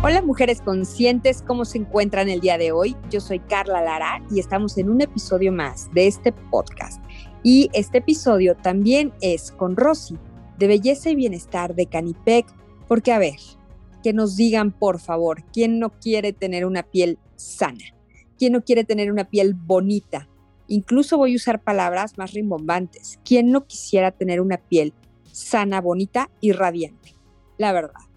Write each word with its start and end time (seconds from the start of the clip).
Hola 0.00 0.22
mujeres 0.22 0.60
conscientes, 0.60 1.42
¿cómo 1.44 1.64
se 1.64 1.78
encuentran 1.78 2.28
el 2.28 2.38
día 2.38 2.56
de 2.56 2.70
hoy? 2.70 2.94
Yo 3.10 3.20
soy 3.20 3.40
Carla 3.40 3.82
Lara 3.82 4.22
y 4.30 4.38
estamos 4.38 4.78
en 4.78 4.90
un 4.90 5.00
episodio 5.00 5.50
más 5.50 5.92
de 5.92 6.06
este 6.06 6.30
podcast. 6.30 7.02
Y 7.42 7.68
este 7.72 7.98
episodio 7.98 8.54
también 8.54 9.12
es 9.20 9.50
con 9.50 9.76
Rosy, 9.76 10.16
de 10.56 10.68
Belleza 10.68 11.10
y 11.10 11.16
Bienestar 11.16 11.74
de 11.74 11.86
Canipec, 11.86 12.46
porque 12.86 13.10
a 13.10 13.18
ver, 13.18 13.40
que 14.04 14.12
nos 14.12 14.36
digan 14.36 14.70
por 14.70 15.00
favor, 15.00 15.42
¿quién 15.52 15.80
no 15.80 15.90
quiere 15.90 16.32
tener 16.32 16.64
una 16.64 16.84
piel 16.84 17.18
sana? 17.34 17.84
¿Quién 18.38 18.52
no 18.52 18.62
quiere 18.62 18.84
tener 18.84 19.10
una 19.10 19.24
piel 19.24 19.54
bonita? 19.54 20.28
Incluso 20.68 21.18
voy 21.18 21.32
a 21.32 21.36
usar 21.36 21.60
palabras 21.60 22.16
más 22.16 22.34
rimbombantes. 22.34 23.18
¿Quién 23.24 23.50
no 23.50 23.66
quisiera 23.66 24.12
tener 24.12 24.40
una 24.40 24.58
piel 24.58 24.94
sana, 25.32 25.80
bonita 25.80 26.30
y 26.40 26.52
radiante? 26.52 27.16
La 27.56 27.72
verdad 27.72 28.07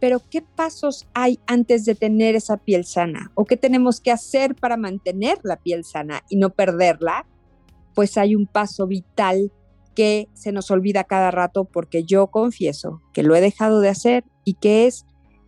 pero 0.00 0.22
¿qué 0.30 0.42
pasos 0.42 1.06
hay 1.14 1.38
antes 1.46 1.84
de 1.84 1.94
tener 1.94 2.34
esa 2.34 2.56
piel 2.56 2.84
sana? 2.84 3.30
¿O 3.34 3.44
qué 3.44 3.56
tenemos 3.56 4.00
que 4.00 4.10
hacer 4.10 4.54
para 4.54 4.78
mantener 4.78 5.38
la 5.42 5.56
piel 5.56 5.84
sana 5.84 6.22
y 6.30 6.36
no 6.36 6.50
perderla? 6.50 7.26
Pues 7.94 8.16
hay 8.16 8.34
un 8.34 8.46
paso 8.46 8.86
vital 8.86 9.52
que 9.94 10.28
se 10.32 10.52
nos 10.52 10.70
olvida 10.70 11.04
cada 11.04 11.30
rato 11.30 11.64
porque 11.66 12.04
yo 12.04 12.28
confieso 12.28 13.02
que 13.12 13.22
lo 13.22 13.36
he 13.36 13.40
dejado 13.40 13.80
de 13.80 13.90
hacer 13.90 14.24
y 14.44 14.54
que 14.54 14.86
es 14.86 15.04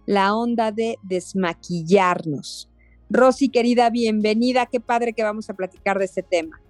la 0.06 0.34
onda 0.34 0.70
de 0.70 0.98
desmaquillarnos. 1.02 2.68
Rosy, 3.08 3.48
querida, 3.48 3.88
bienvenida. 3.88 4.66
Qué 4.66 4.80
padre 4.80 5.12
que 5.12 5.22
vamos 5.22 5.48
a 5.48 5.54
platicar 5.54 5.98
de 5.98 6.06
este 6.06 6.22
tema. 6.22 6.61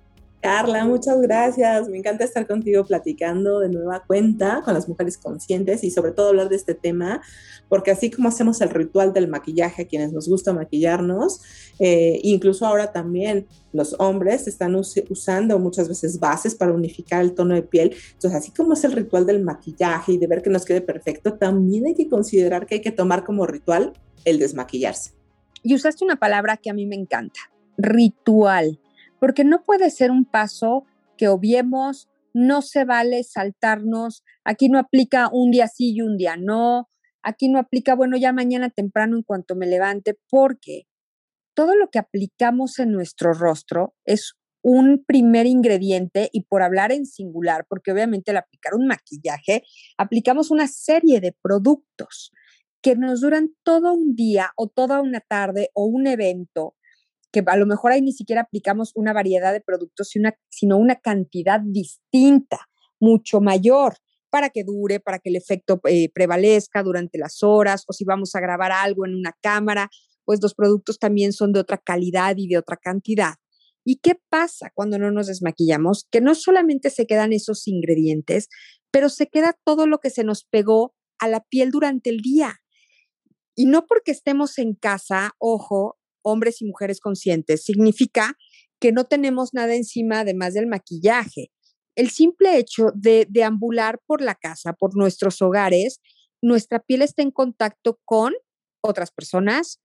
Carla, 0.43 0.85
muchas 0.85 1.21
gracias. 1.21 1.89
Me 1.89 1.99
encanta 1.99 2.25
estar 2.25 2.49
contigo 2.49 2.85
platicando 2.85 3.61
de 3.61 3.69
nueva 3.69 4.03
cuenta 4.05 4.61
con 4.65 4.75
las 4.75 4.89
mujeres 4.89 5.17
conscientes 5.17 5.85
y 5.85 5.93
sobre 5.93 6.11
todo 6.11 6.31
hablar 6.31 6.49
de 6.49 6.57
este 6.57 6.75
tema, 6.75 7.23
porque 7.69 7.93
así 7.93 8.11
como 8.11 8.29
hacemos 8.29 8.61
el 8.61 8.71
ritual 8.71 9.13
del 9.13 9.29
maquillaje 9.29 9.83
a 9.83 9.87
quienes 9.87 10.13
nos 10.13 10.29
gusta 10.29 10.53
maquillarnos, 10.53 11.43
eh, 11.79 12.19
incluso 12.25 12.67
ahora 12.67 12.91
también 12.91 13.47
los 13.73 13.95
hombres 14.01 14.49
están 14.49 14.75
usando 14.75 15.61
muchas 15.61 15.89
veces 15.89 16.19
bases 16.19 16.57
para 16.57 16.73
unificar 16.73 17.23
el 17.23 17.35
tono 17.35 17.55
de 17.55 17.63
piel. 17.63 17.95
Entonces, 18.15 18.35
así 18.35 18.51
como 18.51 18.73
es 18.73 18.83
el 18.83 18.93
ritual 18.93 19.25
del 19.25 19.45
maquillaje 19.45 20.15
y 20.15 20.19
de 20.19 20.27
ver 20.27 20.43
que 20.43 20.51
nos 20.51 20.65
quede 20.65 20.81
perfecto, 20.81 21.35
también 21.35 21.87
hay 21.87 21.95
que 21.95 22.09
considerar 22.09 22.67
que 22.67 22.75
hay 22.75 22.81
que 22.81 22.91
tomar 22.91 23.23
como 23.23 23.47
ritual 23.47 23.93
el 24.25 24.41
desmaquillarse. 24.41 25.13
Y 25.63 25.77
usaste 25.77 26.05
una 26.05 26.17
palabra 26.17 26.57
que 26.57 26.69
a 26.69 26.75
mí 26.75 26.85
me 26.85 26.97
encanta, 26.97 27.39
ritual 27.79 28.81
porque 29.23 29.45
no 29.45 29.65
puede 29.65 29.89
ser 29.91 30.11
un 30.11 30.25
paso 30.25 30.85
que 31.17 31.29
obviemos, 31.29 32.09
no 32.35 32.61
se 32.61 32.85
vale 32.85 33.23
saltarnos, 33.23 34.25
aquí 34.43 34.69
no 34.69 34.81
aplica 34.81 35.29
un 35.33 35.53
día 35.53 35.69
sí 35.69 35.93
y 35.95 36.01
un 36.01 36.17
día 36.17 36.37
no, 36.37 36.91
aquí 37.23 37.49
no 37.49 37.61
aplica, 37.61 37.95
bueno, 37.95 38.17
ya 38.17 38.33
mañana 38.33 38.69
temprano 38.69 39.17
en 39.17 39.23
cuanto 39.23 39.55
me 39.55 39.69
levante, 39.69 40.19
porque 40.29 40.89
todo 41.55 41.77
lo 41.77 41.89
que 41.89 42.01
aplicamos 42.01 42.81
en 42.81 42.91
nuestro 42.91 43.33
rostro 43.33 43.95
es 44.05 44.33
un 44.61 45.05
primer 45.07 45.47
ingrediente 45.47 46.29
y 46.33 46.47
por 46.47 46.65
hablar 46.65 46.91
en 46.91 47.07
singular, 47.07 47.65
porque 47.69 47.93
obviamente 47.93 48.33
al 48.33 48.39
aplicar 48.39 48.75
un 48.75 48.89
maquillaje, 48.89 49.63
aplicamos 49.99 50.51
una 50.51 50.67
serie 50.67 51.21
de 51.21 51.31
productos 51.31 52.33
que 52.83 52.97
nos 52.97 53.21
duran 53.21 53.55
todo 53.63 53.93
un 53.93 54.17
día 54.17 54.51
o 54.57 54.67
toda 54.67 55.01
una 55.01 55.21
tarde 55.21 55.71
o 55.75 55.85
un 55.85 56.09
evento 56.09 56.75
que 57.33 57.43
a 57.47 57.57
lo 57.57 57.67
mejor 57.67 57.93
ahí 57.93 58.03
ni 58.03 58.13
siquiera 58.13 58.43
aplicamos 58.43 58.93
una 58.95 59.13
variedad 59.13 59.53
de 59.53 59.61
productos, 59.61 60.11
sino 60.51 60.77
una 60.77 60.97
cantidad 60.97 61.61
distinta, 61.61 62.69
mucho 63.01 63.41
mayor, 63.41 63.97
para 64.31 64.51
que 64.51 64.65
dure, 64.65 65.01
para 65.01 65.19
que 65.19 65.31
el 65.31 65.37
efecto 65.37 65.81
eh, 65.89 66.11
prevalezca 66.15 66.83
durante 66.83 67.19
las 67.19 67.43
horas, 67.43 67.85
o 67.87 67.93
si 67.93 68.05
vamos 68.05 68.35
a 68.35 68.41
grabar 68.41 68.73
algo 68.73 69.05
en 69.07 69.15
una 69.15 69.37
cámara, 69.43 69.91
pues 70.25 70.41
los 70.43 70.55
productos 70.55 70.99
también 70.99 71.33
son 71.33 71.53
de 71.53 71.61
otra 71.61 71.79
calidad 71.79 72.37
y 72.37 72.49
de 72.49 72.59
otra 72.59 72.77
cantidad. 72.77 73.35
¿Y 73.85 73.97
qué 73.97 74.19
pasa 74.29 74.71
cuando 74.75 74.99
no 74.99 75.11
nos 75.11 75.27
desmaquillamos? 75.27 76.07
Que 76.11 76.21
no 76.21 76.35
solamente 76.35 76.91
se 76.91 77.07
quedan 77.07 77.33
esos 77.33 77.67
ingredientes, 77.67 78.49
pero 78.91 79.09
se 79.09 79.27
queda 79.27 79.59
todo 79.65 79.87
lo 79.87 79.99
que 79.99 80.11
se 80.11 80.23
nos 80.23 80.45
pegó 80.45 80.95
a 81.19 81.29
la 81.29 81.41
piel 81.41 81.71
durante 81.71 82.11
el 82.11 82.21
día. 82.21 82.61
Y 83.55 83.67
no 83.67 83.87
porque 83.87 84.13
estemos 84.13 84.59
en 84.59 84.75
casa, 84.75 85.33
ojo, 85.39 85.99
hombres 86.23 86.61
y 86.63 86.67
mujeres 86.67 87.01
conscientes, 87.01 87.65
significa 87.65 88.37
que 88.81 88.93
no 88.93 89.05
tenemos 89.05 89.51
nada 89.53 89.75
encima 89.75 90.21
además 90.21 90.55
del 90.55 90.67
maquillaje. 90.67 91.51
El 91.95 92.11
simple 92.11 92.59
hecho 92.59 92.87
de 92.95 93.27
deambular 93.29 94.01
por 94.07 94.23
la 94.23 94.35
casa, 94.35 94.73
por 94.73 94.97
nuestros 94.97 95.43
hogares, 95.43 96.01
nuestra 96.43 96.81
piel 96.81 97.03
está 97.03 97.23
en 97.23 97.31
contacto 97.31 98.01
con 98.05 98.33
otras 98.83 99.13
personas, 99.13 99.81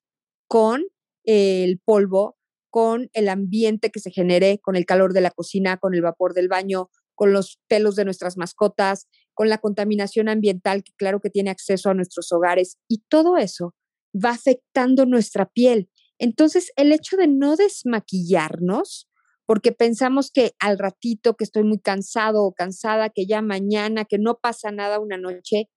con 0.48 0.86
el 1.26 1.80
polvo, 1.84 2.38
con 2.70 3.10
el 3.14 3.30
ambiente 3.30 3.92
que 3.92 4.00
se 4.00 4.12
genere, 4.12 4.60
con 4.62 4.76
el 4.76 4.86
calor 4.86 5.14
de 5.14 5.22
la 5.22 5.32
cocina, 5.32 5.78
con 5.78 5.94
el 5.94 6.02
vapor 6.02 6.34
del 6.34 6.48
baño, 6.48 6.90
con 7.16 7.34
los 7.34 7.60
pelos 7.68 7.96
de 7.96 8.06
nuestras 8.06 8.38
mascotas, 8.38 9.08
con 9.34 9.50
la 9.50 9.58
contaminación 9.58 10.30
ambiental 10.30 10.84
que 10.84 10.94
claro 10.98 11.20
que 11.20 11.30
tiene 11.30 11.50
acceso 11.50 11.90
a 11.90 11.94
nuestros 11.94 12.32
hogares 12.32 12.78
y 12.88 13.04
todo 13.10 13.38
eso 13.38 13.74
va 14.14 14.32
afectando 14.32 15.06
nuestra 15.06 15.48
piel. 15.48 15.90
Entonces, 16.20 16.72
el 16.76 16.92
hecho 16.92 17.18
de 17.18 17.28
no 17.28 17.56
desmaquillarnos, 17.56 19.08
porque 19.46 19.72
pensamos 19.72 20.30
que 20.32 20.54
al 20.60 20.78
ratito 20.78 21.36
que 21.36 21.46
estoy 21.46 21.64
muy 21.64 21.80
cansado 21.80 22.44
o 22.44 22.54
cansada, 22.54 23.10
que 23.10 23.26
ya 23.26 23.42
mañana, 23.42 24.06
que 24.06 24.18
no 24.18 24.40
pasa 24.42 24.72
nada 24.72 25.00
una 25.00 25.18
noche, 25.18 25.70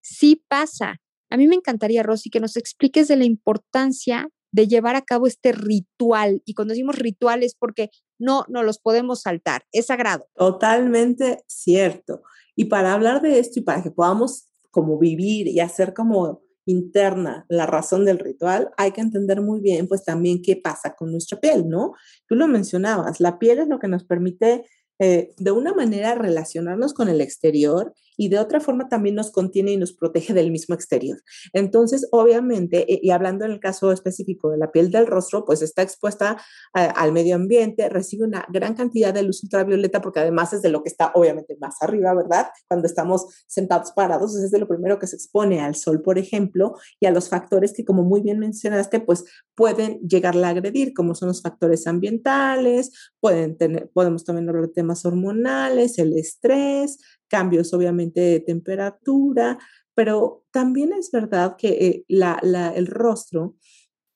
sí 0.00 0.44
pasa. 0.48 1.00
A 1.28 1.36
mí 1.36 1.48
me 1.48 1.56
encantaría, 1.56 2.04
Rosy, 2.04 2.30
que 2.30 2.40
nos 2.40 2.56
expliques 2.56 3.08
de 3.08 3.16
la 3.16 3.24
importancia 3.24 4.28
de 4.52 4.68
llevar 4.68 4.96
a 4.96 5.02
cabo 5.02 5.26
este 5.26 5.52
ritual. 5.52 6.40
Y 6.44 6.54
cuando 6.54 6.72
decimos 6.72 6.96
ritual 6.96 7.42
es 7.42 7.56
porque 7.58 7.90
no, 8.18 8.44
no 8.48 8.62
los 8.62 8.78
podemos 8.78 9.22
saltar, 9.22 9.64
es 9.72 9.86
sagrado. 9.86 10.28
Totalmente 10.34 11.42
cierto. 11.48 12.22
Y 12.54 12.66
para 12.66 12.94
hablar 12.94 13.20
de 13.22 13.38
esto 13.38 13.58
y 13.58 13.62
para 13.62 13.82
que 13.82 13.90
podamos 13.90 14.46
como 14.70 14.98
vivir 14.98 15.48
y 15.48 15.60
hacer 15.60 15.94
como 15.94 16.42
interna 16.66 17.46
la 17.48 17.64
razón 17.66 18.04
del 18.04 18.18
ritual, 18.18 18.70
hay 18.76 18.92
que 18.92 19.00
entender 19.00 19.40
muy 19.40 19.60
bien 19.60 19.88
pues 19.88 20.04
también 20.04 20.42
qué 20.42 20.56
pasa 20.56 20.94
con 20.94 21.12
nuestra 21.12 21.40
piel, 21.40 21.68
¿no? 21.68 21.94
Tú 22.26 22.34
lo 22.34 22.48
mencionabas, 22.48 23.20
la 23.20 23.38
piel 23.38 23.60
es 23.60 23.68
lo 23.68 23.78
que 23.78 23.88
nos 23.88 24.04
permite 24.04 24.64
eh, 24.98 25.34
de 25.38 25.50
una 25.52 25.74
manera 25.74 26.14
relacionarnos 26.14 26.94
con 26.94 27.08
el 27.08 27.20
exterior 27.20 27.94
y 28.16 28.28
de 28.28 28.38
otra 28.38 28.60
forma 28.60 28.88
también 28.88 29.14
nos 29.14 29.30
contiene 29.30 29.72
y 29.72 29.76
nos 29.76 29.92
protege 29.92 30.34
del 30.34 30.50
mismo 30.50 30.74
exterior. 30.74 31.18
Entonces, 31.52 32.08
obviamente, 32.12 32.92
eh, 32.92 33.00
y 33.02 33.10
hablando 33.10 33.44
en 33.44 33.52
el 33.52 33.60
caso 33.60 33.92
específico 33.92 34.50
de 34.50 34.58
la 34.58 34.72
piel 34.72 34.90
del 34.90 35.06
rostro, 35.06 35.44
pues 35.44 35.62
está 35.62 35.82
expuesta 35.82 36.36
al 36.72 37.12
medio 37.12 37.36
ambiente, 37.36 37.88
recibe 37.88 38.24
una 38.24 38.46
gran 38.50 38.74
cantidad 38.74 39.14
de 39.14 39.22
luz 39.22 39.42
ultravioleta 39.42 40.00
porque 40.00 40.20
además 40.20 40.52
es 40.52 40.62
de 40.62 40.68
lo 40.68 40.82
que 40.82 40.88
está 40.88 41.12
obviamente 41.14 41.56
más 41.60 41.76
arriba, 41.80 42.14
¿verdad? 42.14 42.48
Cuando 42.68 42.86
estamos 42.86 43.26
sentados 43.46 43.92
parados, 43.92 44.36
es 44.36 44.50
de 44.50 44.58
lo 44.58 44.68
primero 44.68 44.98
que 44.98 45.06
se 45.06 45.16
expone 45.16 45.60
al 45.60 45.74
sol, 45.74 46.02
por 46.02 46.18
ejemplo, 46.18 46.74
y 47.00 47.06
a 47.06 47.10
los 47.10 47.28
factores 47.28 47.72
que, 47.72 47.84
como 47.84 48.02
muy 48.02 48.20
bien 48.20 48.38
mencionaste, 48.38 49.00
pues 49.00 49.24
pueden 49.54 50.00
llegarla 50.00 50.48
a 50.48 50.50
agredir, 50.50 50.92
como 50.94 51.14
son 51.14 51.28
los 51.28 51.42
factores 51.42 51.86
ambientales, 51.86 52.92
pueden 53.20 53.56
tener, 53.56 53.90
podemos 53.92 54.24
también 54.24 54.48
hablar 54.48 54.66
de 54.66 54.72
temas 54.72 55.04
hormonales, 55.04 55.98
el 55.98 56.16
estrés, 56.16 56.98
cambios 57.28 57.72
obviamente 57.72 58.20
de 58.20 58.40
temperatura, 58.40 59.58
pero 59.94 60.44
también 60.50 60.92
es 60.92 61.10
verdad 61.10 61.56
que 61.56 61.68
eh, 61.68 62.04
la, 62.08 62.38
el 62.74 62.86
rostro 62.86 63.56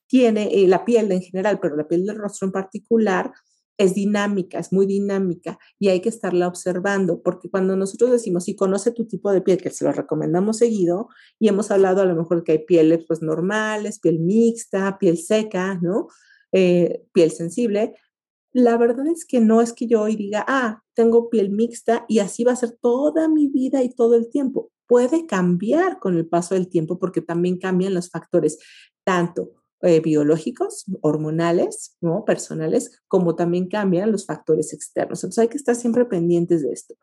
tiene, 0.06 0.48
eh, 0.52 0.66
la 0.66 0.84
piel 0.84 1.10
en 1.12 1.22
general, 1.22 1.58
pero 1.60 1.76
la 1.76 1.88
piel 1.88 2.04
del 2.04 2.18
rostro 2.18 2.46
en 2.46 2.52
particular, 2.52 3.32
es 3.80 3.94
dinámica, 3.94 4.58
es 4.58 4.72
muy 4.74 4.84
dinámica 4.84 5.58
y 5.78 5.88
hay 5.88 6.00
que 6.00 6.10
estarla 6.10 6.48
observando, 6.48 7.22
porque 7.22 7.48
cuando 7.48 7.76
nosotros 7.76 8.10
decimos, 8.10 8.44
si 8.44 8.54
conoce 8.54 8.92
tu 8.92 9.06
tipo 9.06 9.32
de 9.32 9.40
piel, 9.40 9.56
que 9.56 9.70
se 9.70 9.86
lo 9.86 9.92
recomendamos 9.92 10.58
seguido, 10.58 11.08
y 11.38 11.48
hemos 11.48 11.70
hablado 11.70 12.02
a 12.02 12.04
lo 12.04 12.14
mejor 12.14 12.44
que 12.44 12.52
hay 12.52 12.58
pieles 12.66 13.06
pues 13.08 13.22
normales, 13.22 13.98
piel 13.98 14.18
mixta, 14.20 14.98
piel 14.98 15.16
seca, 15.16 15.78
¿no? 15.80 16.08
Eh, 16.52 17.06
piel 17.14 17.30
sensible, 17.30 17.94
la 18.52 18.76
verdad 18.76 19.06
es 19.06 19.24
que 19.24 19.40
no 19.40 19.60
es 19.60 19.72
que 19.72 19.86
yo 19.86 20.02
hoy 20.02 20.16
diga, 20.16 20.44
ah, 20.48 20.82
tengo 20.94 21.30
piel 21.30 21.50
mixta 21.50 22.04
y 22.08 22.18
así 22.18 22.44
va 22.44 22.52
a 22.52 22.56
ser 22.56 22.72
toda 22.80 23.28
mi 23.28 23.48
vida 23.48 23.82
y 23.82 23.94
todo 23.94 24.16
el 24.16 24.28
tiempo. 24.28 24.70
Puede 24.86 25.26
cambiar 25.26 25.98
con 26.00 26.16
el 26.16 26.26
paso 26.26 26.54
del 26.54 26.68
tiempo 26.68 26.98
porque 26.98 27.20
también 27.20 27.58
cambian 27.58 27.94
los 27.94 28.10
factores, 28.10 28.58
tanto 29.04 29.52
eh, 29.82 30.00
biológicos, 30.00 30.84
hormonales, 31.00 31.96
¿no? 32.00 32.24
personales, 32.24 33.00
como 33.08 33.36
también 33.36 33.68
cambian 33.68 34.12
los 34.12 34.26
factores 34.26 34.72
externos. 34.72 35.22
Entonces 35.22 35.42
hay 35.42 35.48
que 35.48 35.56
estar 35.56 35.76
siempre 35.76 36.04
pendientes 36.04 36.62
de 36.62 36.72
esto 36.72 36.96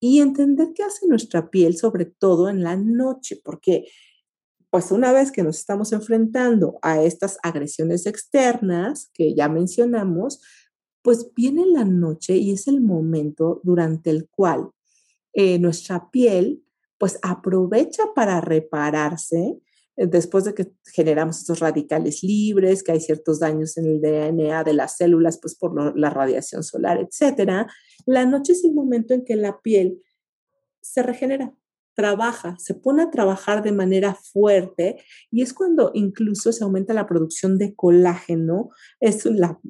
y 0.00 0.20
entender 0.20 0.72
qué 0.74 0.84
hace 0.84 1.06
nuestra 1.06 1.50
piel, 1.50 1.76
sobre 1.76 2.04
todo 2.04 2.48
en 2.48 2.62
la 2.62 2.76
noche, 2.76 3.40
porque 3.42 3.86
pues 4.70 4.90
una 4.90 5.12
vez 5.12 5.30
que 5.30 5.42
nos 5.42 5.58
estamos 5.58 5.92
enfrentando 5.92 6.78
a 6.82 7.02
estas 7.02 7.38
agresiones 7.42 8.06
externas 8.06 9.10
que 9.14 9.34
ya 9.34 9.48
mencionamos, 9.48 10.40
pues 11.04 11.30
viene 11.36 11.66
la 11.66 11.84
noche 11.84 12.34
y 12.34 12.52
es 12.52 12.66
el 12.66 12.80
momento 12.80 13.60
durante 13.62 14.08
el 14.08 14.26
cual 14.30 14.70
eh, 15.34 15.58
nuestra 15.58 16.10
piel 16.10 16.64
pues 16.96 17.18
aprovecha 17.20 18.04
para 18.14 18.40
repararse 18.40 19.58
eh, 19.96 20.06
después 20.06 20.44
de 20.44 20.54
que 20.54 20.72
generamos 20.94 21.40
estos 21.40 21.60
radicales 21.60 22.22
libres, 22.22 22.82
que 22.82 22.92
hay 22.92 23.00
ciertos 23.00 23.38
daños 23.38 23.76
en 23.76 23.84
el 23.84 24.00
DNA 24.00 24.64
de 24.64 24.72
las 24.72 24.96
células, 24.96 25.38
pues 25.38 25.54
por 25.54 25.94
la 25.94 26.08
radiación 26.08 26.64
solar, 26.64 26.98
etcétera, 26.98 27.66
la 28.06 28.24
noche 28.24 28.54
es 28.54 28.64
el 28.64 28.72
momento 28.72 29.12
en 29.12 29.26
que 29.26 29.36
la 29.36 29.60
piel 29.60 30.00
se 30.80 31.02
regenera, 31.02 31.54
trabaja, 31.94 32.56
se 32.58 32.74
pone 32.74 33.02
a 33.02 33.10
trabajar 33.10 33.62
de 33.62 33.72
manera 33.72 34.14
fuerte 34.14 35.02
y 35.30 35.42
es 35.42 35.54
cuando 35.54 35.90
incluso 35.94 36.52
se 36.52 36.64
aumenta 36.64 36.94
la 36.94 37.06
producción 37.06 37.58
de 37.58 37.74
colágeno, 37.74 38.70
es, 39.00 39.24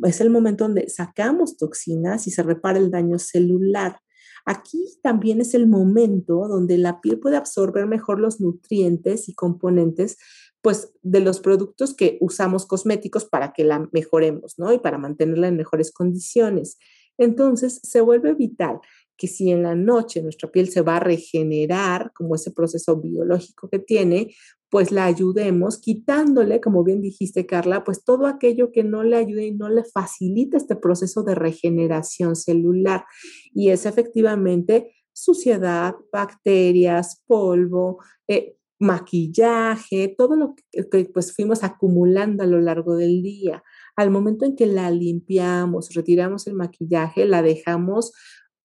es 0.05 0.21
el 0.21 0.31
momento 0.31 0.65
donde 0.65 0.89
sacamos 0.89 1.57
toxinas 1.57 2.27
y 2.27 2.31
se 2.31 2.43
repara 2.43 2.79
el 2.79 2.91
daño 2.91 3.19
celular. 3.19 4.01
Aquí 4.47 4.99
también 5.03 5.41
es 5.41 5.55
el 5.55 5.67
momento 5.67 6.49
donde 6.49 6.77
la 6.77 7.01
piel 7.01 7.19
puede 7.19 7.37
absorber 7.37 7.87
mejor 7.87 8.21
los 8.21 8.41
nutrientes 8.41 9.29
y 9.29 9.35
componentes 9.35 10.19
pues 10.61 10.93
de 11.03 11.21
los 11.21 11.41
productos 11.41 11.95
que 11.95 12.17
usamos 12.23 12.65
cosméticos 12.65 13.27
para 13.27 13.53
que 13.53 13.65
la 13.65 13.87
mejoremos, 13.93 14.55
¿no? 14.59 14.73
Y 14.73 14.79
para 14.79 14.97
mantenerla 14.97 15.49
en 15.49 15.59
mejores 15.59 15.93
condiciones. 15.93 16.79
Entonces, 17.19 17.81
se 17.83 18.01
vuelve 18.01 18.33
vital 18.35 18.81
que 19.17 19.29
si 19.29 19.51
en 19.51 19.63
la 19.63 19.75
noche 19.75 20.23
nuestra 20.23 20.51
piel 20.51 20.69
se 20.69 20.83
va 20.83 20.97
a 20.97 21.01
regenerar, 21.01 22.13
como 22.15 22.35
ese 22.35 22.51
proceso 22.51 23.01
biológico 23.01 23.69
que 23.69 23.79
tiene, 23.79 24.35
pues 24.71 24.91
la 24.91 25.05
ayudemos 25.05 25.81
quitándole, 25.81 26.61
como 26.61 26.83
bien 26.83 27.01
dijiste, 27.01 27.47
Carla, 27.47 27.85
pues 27.85 28.03
todo 28.05 28.27
aquello 28.27 28.73
que 28.73 28.83
no 28.83 29.05
le 29.05 29.17
ayude 29.17 29.47
y 29.47 29.55
no 29.55 29.69
le 29.69 29.85
facilita 29.85 30.57
este 30.57 30.75
proceso 30.75 31.23
de 31.23 31.37
regeneración 31.37 32.35
celular. 32.35 33.05
Y 33.53 33.69
es 33.69 33.87
efectivamente 33.87 34.93
suciedad, 35.13 35.95
bacterias, 36.13 37.23
polvo, 37.27 37.99
eh, 38.27 38.57
maquillaje, 38.81 40.13
todo 40.19 40.35
lo 40.35 40.55
que, 40.55 40.89
que, 40.91 41.05
pues 41.05 41.35
fuimos 41.35 41.63
acumulando 41.63 42.43
a 42.43 42.47
lo 42.47 42.61
largo 42.61 42.97
del 42.97 43.23
día. 43.23 43.63
Al 43.95 44.11
momento 44.11 44.45
en 44.45 44.57
que 44.57 44.67
la 44.67 44.91
limpiamos, 44.91 45.95
retiramos 45.95 46.49
el 46.49 46.55
maquillaje, 46.55 47.25
la 47.27 47.43
dejamos 47.43 48.13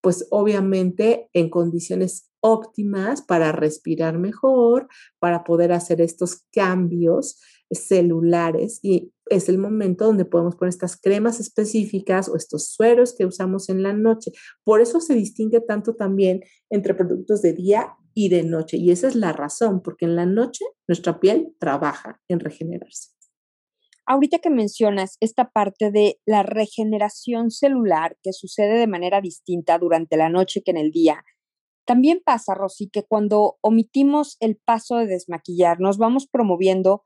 pues 0.02 0.28
obviamente 0.32 1.30
en 1.34 1.50
condiciones 1.50 2.30
óptimas 2.42 3.22
para 3.22 3.52
respirar 3.52 4.18
mejor, 4.18 4.88
para 5.20 5.44
poder 5.44 5.72
hacer 5.72 6.02
estos 6.02 6.46
cambios 6.52 7.38
celulares 7.72 8.80
y 8.82 9.14
es 9.30 9.48
el 9.48 9.60
momento 9.60 10.06
donde 10.06 10.26
podemos 10.26 10.56
poner 10.56 10.70
estas 10.70 11.00
cremas 11.00 11.40
específicas 11.40 12.28
o 12.28 12.36
estos 12.36 12.72
sueros 12.72 13.14
que 13.16 13.26
usamos 13.26 13.70
en 13.70 13.84
la 13.84 13.94
noche. 13.94 14.32
Por 14.64 14.82
eso 14.82 15.00
se 15.00 15.14
distingue 15.14 15.62
tanto 15.62 15.96
también 15.96 16.42
entre 16.70 16.96
productos 16.96 17.42
de 17.42 17.54
día 17.54 17.96
y 18.16 18.30
de 18.30 18.44
noche 18.44 18.78
y 18.78 18.92
esa 18.92 19.08
es 19.08 19.16
la 19.16 19.34
razón, 19.34 19.82
porque 19.84 20.06
en 20.06 20.16
la 20.16 20.26
noche 20.26 20.66
nuestra 20.88 21.20
piel 21.20 21.56
trabaja 21.60 22.20
en 22.28 22.40
regenerarse. 22.40 23.19
Ahorita 24.12 24.40
que 24.40 24.50
mencionas 24.50 25.18
esta 25.20 25.52
parte 25.52 25.92
de 25.92 26.20
la 26.26 26.42
regeneración 26.42 27.52
celular 27.52 28.18
que 28.24 28.34
sucede 28.34 28.80
de 28.80 28.88
manera 28.88 29.22
distinta 29.22 29.78
durante 29.78 30.18
la 30.18 30.30
noche 30.30 30.64
que 30.66 30.72
en 30.72 30.78
el 30.78 30.90
día, 30.90 31.24
también 31.86 32.20
pasa, 32.26 32.56
Rosy, 32.56 32.90
que 32.90 33.04
cuando 33.04 33.60
omitimos 33.62 34.38
el 34.40 34.58
paso 34.58 34.98
de 34.98 35.06
desmaquillarnos, 35.06 36.00
vamos 36.00 36.26
promoviendo 36.26 37.06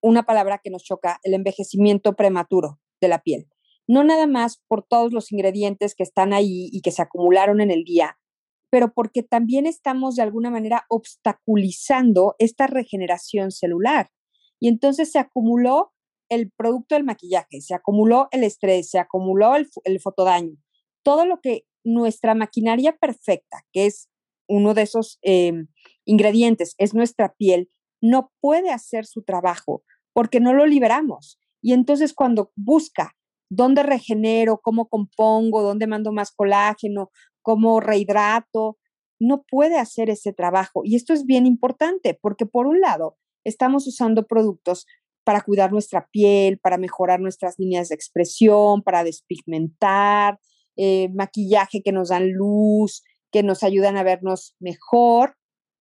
una 0.00 0.26
palabra 0.26 0.60
que 0.62 0.70
nos 0.70 0.84
choca, 0.84 1.18
el 1.24 1.34
envejecimiento 1.34 2.14
prematuro 2.14 2.78
de 3.00 3.08
la 3.08 3.20
piel. 3.20 3.48
No 3.88 4.04
nada 4.04 4.28
más 4.28 4.62
por 4.68 4.86
todos 4.86 5.12
los 5.12 5.32
ingredientes 5.32 5.96
que 5.96 6.04
están 6.04 6.32
ahí 6.32 6.68
y 6.70 6.82
que 6.82 6.92
se 6.92 7.02
acumularon 7.02 7.60
en 7.60 7.72
el 7.72 7.82
día, 7.82 8.16
pero 8.70 8.92
porque 8.94 9.24
también 9.24 9.66
estamos 9.66 10.14
de 10.14 10.22
alguna 10.22 10.50
manera 10.50 10.84
obstaculizando 10.88 12.36
esta 12.38 12.68
regeneración 12.68 13.50
celular. 13.50 14.10
Y 14.60 14.68
entonces 14.68 15.10
se 15.10 15.18
acumuló 15.18 15.92
el 16.28 16.50
producto 16.50 16.94
del 16.94 17.04
maquillaje, 17.04 17.60
se 17.60 17.74
acumuló 17.74 18.28
el 18.30 18.44
estrés, 18.44 18.90
se 18.90 18.98
acumuló 18.98 19.54
el, 19.56 20.00
fotodaño, 20.00 20.56
todo 21.02 21.26
lo 21.26 21.40
que 21.40 21.64
nuestra 21.84 22.34
maquinaria 22.34 22.96
perfecta, 22.96 23.64
que 23.72 23.86
es 23.86 24.08
uno 24.48 24.74
de 24.74 24.82
esos 24.82 25.18
em, 25.22 25.68
ingredientes, 26.04 26.74
es 26.78 26.94
nuestra 26.94 27.34
piel, 27.34 27.70
no 28.00 28.32
puede 28.40 28.70
hacer 28.70 29.06
su 29.06 29.22
trabajo 29.22 29.82
porque 30.12 30.40
no 30.40 30.52
lo 30.52 30.66
liberamos. 30.66 31.38
Y 31.62 31.72
entonces 31.72 32.14
cuando 32.14 32.52
busca 32.56 33.16
dónde 33.50 33.82
regenero, 33.82 34.60
cómo 34.62 34.88
compongo, 34.88 35.62
dónde 35.62 35.86
mando 35.86 36.12
más 36.12 36.32
colágeno, 36.32 37.10
cómo 37.42 37.80
rehidrato, 37.80 38.78
no 39.20 39.44
puede 39.50 39.78
hacer 39.78 40.10
ese 40.10 40.32
trabajo. 40.32 40.82
Y 40.84 40.96
esto 40.96 41.12
es 41.12 41.24
bien 41.24 41.46
importante 41.46 42.18
porque 42.20 42.46
por 42.46 42.66
un 42.66 42.80
lado, 42.80 43.16
estamos 43.44 43.86
usando 43.86 44.26
productos 44.26 44.86
para 45.28 45.42
cuidar 45.42 45.70
nuestra 45.70 46.08
piel, 46.10 46.58
para 46.58 46.78
mejorar 46.78 47.20
nuestras 47.20 47.58
líneas 47.58 47.90
de 47.90 47.94
expresión, 47.94 48.82
para 48.82 49.04
despigmentar, 49.04 50.40
eh, 50.74 51.10
maquillaje 51.12 51.82
que 51.82 51.92
nos 51.92 52.08
dan 52.08 52.32
luz, 52.32 53.04
que 53.30 53.42
nos 53.42 53.62
ayudan 53.62 53.98
a 53.98 54.02
vernos 54.02 54.56
mejor, 54.58 55.34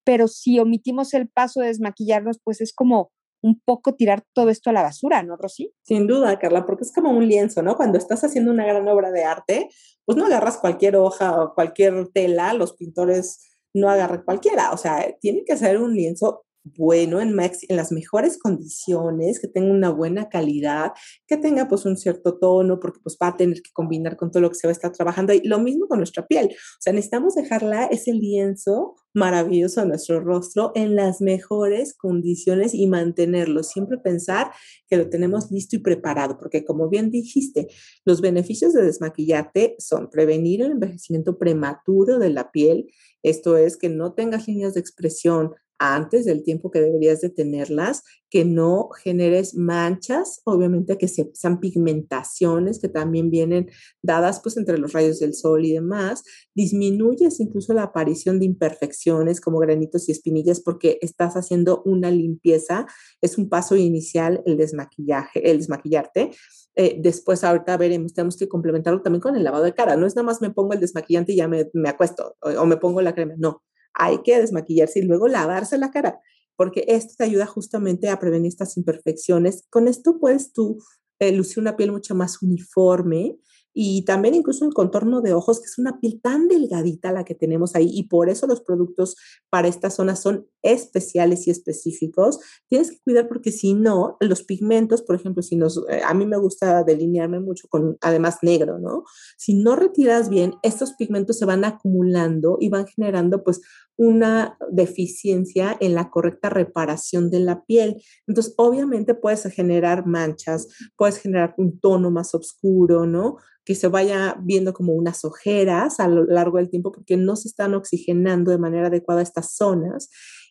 pero 0.04 0.28
si 0.28 0.60
omitimos 0.60 1.14
el 1.14 1.30
paso 1.30 1.62
de 1.62 1.68
desmaquillarnos, 1.68 2.42
pues 2.44 2.60
es 2.60 2.74
como 2.74 3.14
un 3.42 3.62
poco 3.64 3.96
tirar 3.96 4.26
todo 4.34 4.50
esto 4.50 4.70
a 4.70 4.74
la 4.74 4.82
basura, 4.82 5.24
¿no, 5.24 5.38
Rosy? 5.38 5.74
Sin 5.82 6.08
duda, 6.08 6.38
Carla, 6.40 6.66
porque 6.66 6.84
es 6.84 6.92
como 6.92 7.12
un 7.12 7.26
lienzo, 7.26 7.64
¿no? 7.64 7.78
Cuando 7.78 7.98
estás 7.98 8.26
haciendo 8.26 8.52
una 8.52 8.66
gran 8.66 8.86
obra 8.90 9.12
de 9.12 9.24
arte, 9.24 9.70
pues 10.04 10.18
no 10.18 10.26
agarras 10.26 10.58
cualquier 10.58 10.98
hoja 10.98 11.42
o 11.42 11.54
cualquier 11.54 12.10
tela, 12.10 12.54
los 12.54 12.74
pintores 12.74 13.48
no 13.74 13.90
agarran 13.90 14.24
cualquiera, 14.24 14.74
o 14.74 14.78
sea, 14.78 15.16
tiene 15.22 15.46
que 15.46 15.56
ser 15.56 15.80
un 15.80 15.94
lienzo 15.94 16.44
bueno, 16.76 17.22
en, 17.22 17.38
en 17.40 17.76
las 17.76 17.92
mejores 17.92 18.38
condiciones, 18.38 19.40
que 19.40 19.48
tenga 19.48 19.72
una 19.72 19.90
buena 19.90 20.30
calidad, 20.30 20.92
que 21.28 21.38
tenga 21.38 21.68
pues 21.68 21.86
un 21.86 21.98
cierto 21.98 22.38
tono, 22.38 22.80
porque 22.80 23.00
pues 23.02 23.18
va 23.22 23.28
a 23.28 23.38
tener 23.38 23.62
que 23.62 23.72
combinar 23.72 24.18
con 24.18 24.32
todo 24.32 24.42
lo 24.42 24.50
que 24.50 24.56
se 24.56 24.68
va 24.68 24.72
a 24.72 24.74
estar 24.74 24.92
trabajando. 24.92 25.34
Y 25.34 25.42
lo 25.48 25.60
mismo 25.60 25.88
con 25.88 26.00
nuestra 26.00 26.26
piel. 26.26 26.48
O 26.48 26.82
sea, 26.82 26.94
necesitamos 26.94 27.36
dejarla, 27.36 27.86
ese 27.86 28.14
lienzo 28.14 28.96
maravilloso 29.14 29.82
de 29.82 29.88
nuestro 29.88 30.20
rostro 30.20 30.72
en 30.76 30.96
las 30.96 31.22
mejores 31.22 31.96
condiciones 31.96 32.74
y 32.74 32.88
mantenerlo. 32.88 33.64
Siempre 33.64 33.98
pensar 33.98 34.52
que 34.88 34.98
lo 34.98 35.10
tenemos 35.10 35.52
listo 35.52 35.76
y 35.76 35.80
preparado, 35.80 36.38
porque 36.38 36.64
como 36.64 36.88
bien 36.88 37.10
dijiste, 37.10 37.68
los 38.06 38.22
beneficios 38.22 38.74
de 38.74 38.84
desmaquillarte 38.84 39.76
son 39.80 40.10
prevenir 40.10 40.62
el 40.62 40.72
envejecimiento 40.72 41.38
prematuro 41.38 42.20
de 42.20 42.30
la 42.30 42.52
piel, 42.52 42.88
esto 43.24 43.58
es 43.58 43.76
que 43.76 43.90
no 43.90 44.14
tengas 44.14 44.48
líneas 44.48 44.74
de 44.76 44.80
expresión 44.80 45.54
antes 45.80 46.26
del 46.26 46.44
tiempo 46.44 46.72
que 46.72 46.82
deberías 46.82 47.22
de 47.22 47.30
tenerlas, 47.30 48.04
que 48.30 48.44
no 48.44 48.90
generes 49.04 49.56
manchas, 49.56 50.42
obviamente 50.44 50.98
que 50.98 51.08
sean 51.08 51.60
pigmentaciones 51.60 52.80
que 52.80 52.90
también 52.90 53.30
vienen 53.30 53.70
dadas 54.02 54.42
pues 54.42 54.58
entre 54.58 54.78
los 54.78 54.94
rayos 54.94 55.20
del 55.20 55.34
sol 55.34 55.66
y 55.66 55.74
demás, 55.74 56.24
disminuyes 56.54 57.40
incluso 57.40 57.74
la 57.74 57.84
aparición 57.84 58.40
de 58.40 58.46
imperfecciones 58.46 59.40
como 59.40 59.60
granitos 59.60 60.10
y 60.10 60.12
espinillas 60.12 60.62
porque 60.62 60.98
estás 61.02 61.36
haciendo 61.36 61.84
una 61.86 62.12
limpieza, 62.12 62.86
es 63.22 63.38
un 63.38 63.50
paso 63.50 63.76
inicial 63.76 64.42
el 64.46 64.58
desmaquillaje, 64.58 65.50
el 65.50 65.58
desmaquillarte. 65.58 66.32
Eh, 66.76 66.98
después 67.00 67.44
ahorita 67.44 67.78
veremos, 67.78 68.14
tenemos 68.14 68.38
que 68.38 68.48
complementarlo 68.48 69.02
también 69.02 69.22
con 69.22 69.36
el 69.36 69.44
lavado 69.44 69.64
de 69.64 69.74
cara, 69.74 69.96
no 69.96 70.06
es 70.06 70.16
nada 70.16 70.26
más 70.26 70.42
me 70.42 70.52
pongo 70.52 70.74
el 70.74 70.80
desmaquillante 70.80 71.34
y 71.34 71.38
ya 71.38 71.48
me, 71.48 71.70
me 71.74 71.90
acuesto 71.90 72.36
o 72.42 72.66
me 72.66 72.78
pongo 72.78 73.02
la 73.02 73.16
crema, 73.16 73.34
no, 73.38 73.64
hay 73.98 74.22
que 74.24 74.40
desmaquillarse 74.40 75.00
y 75.00 75.04
luego 75.04 75.28
lavarse 75.28 75.78
la 75.78 75.92
cara, 75.92 76.20
porque 76.56 76.86
esto 76.88 77.16
te 77.18 77.24
ayuda 77.26 77.46
justamente 77.46 78.10
a 78.10 78.20
prevenir 78.20 78.50
estas 78.50 78.78
imperfecciones. 78.78 79.66
Con 79.70 79.88
esto 79.88 80.20
puedes 80.20 80.54
tú 80.54 80.78
eh, 81.20 81.32
lucir 81.32 81.60
una 81.60 81.76
piel 81.76 81.92
mucho 81.92 82.16
más 82.16 82.42
uniforme 82.42 83.38
y 83.80 84.06
también 84.06 84.34
incluso 84.34 84.66
el 84.66 84.74
contorno 84.74 85.22
de 85.22 85.34
ojos, 85.34 85.60
que 85.60 85.66
es 85.66 85.78
una 85.78 86.00
piel 86.00 86.20
tan 86.20 86.48
delgadita 86.48 87.12
la 87.12 87.24
que 87.24 87.36
tenemos 87.36 87.76
ahí 87.76 87.88
y 87.94 88.08
por 88.08 88.28
eso 88.28 88.48
los 88.48 88.62
productos 88.62 89.16
para 89.52 89.68
esta 89.68 89.92
zona 89.92 90.16
son 90.16 90.48
especiales 90.64 91.46
y 91.46 91.52
específicos. 91.52 92.40
Tienes 92.70 92.90
que 92.90 92.98
cuidar 93.04 93.28
porque 93.28 93.52
si 93.52 93.76
no, 93.76 94.18
los 94.20 94.42
pigmentos, 94.42 95.04
por 95.04 95.16
ejemplo, 95.16 95.44
si 95.44 95.58
nos, 95.58 95.78
eh, 95.90 96.02
a 96.04 96.16
mí 96.16 96.26
me 96.26 96.40
gusta 96.40 96.84
delinearme 96.84 97.40
mucho 97.40 97.68
con 97.70 98.00
además 98.02 98.38
negro, 98.42 98.80
¿no? 98.80 99.04
Si 99.38 99.54
no 99.54 99.76
retiras 99.76 100.30
bien, 100.30 100.56
estos 100.64 100.94
pigmentos 100.94 101.38
se 101.38 101.46
van 101.46 101.64
acumulando 101.64 102.58
y 102.60 102.70
van 102.70 102.88
generando 102.88 103.44
pues 103.44 103.62
una 103.98 104.58
deficiencia 104.72 105.76
en 105.80 105.96
la 105.96 106.10
correcta 106.10 106.50
reparación 106.50 107.30
de 107.30 107.40
la 107.40 107.66
piel. 107.66 108.02
Entonces, 108.28 108.54
obviamente 108.58 109.16
puedes 109.16 109.44
generar 109.46 110.06
manchas, 110.06 110.68
puedes 110.96 111.18
generar 111.18 111.56
un 111.58 111.80
tono 111.80 112.12
más 112.12 112.34
oscuro, 112.36 113.06
¿no? 113.06 113.38
Que 113.66 113.76
se 113.76 113.88
vaya 113.88 114.38
viendo 114.42 114.74
como 114.74 114.94
unas 114.94 115.26
ojeras 115.26 116.00
a 116.00 116.08
lo 116.08 116.26
largo 116.26 116.58
del 116.58 116.70
tiempo 116.70 116.92
porque 116.92 117.18
no 117.18 117.36
se 117.36 117.48
están 117.48 117.74
oxigenando 117.74 118.52
de 118.52 118.60
manera 118.60 118.88
adecuada 118.88 119.22
estas 119.22 119.56
zonas. 119.56 120.10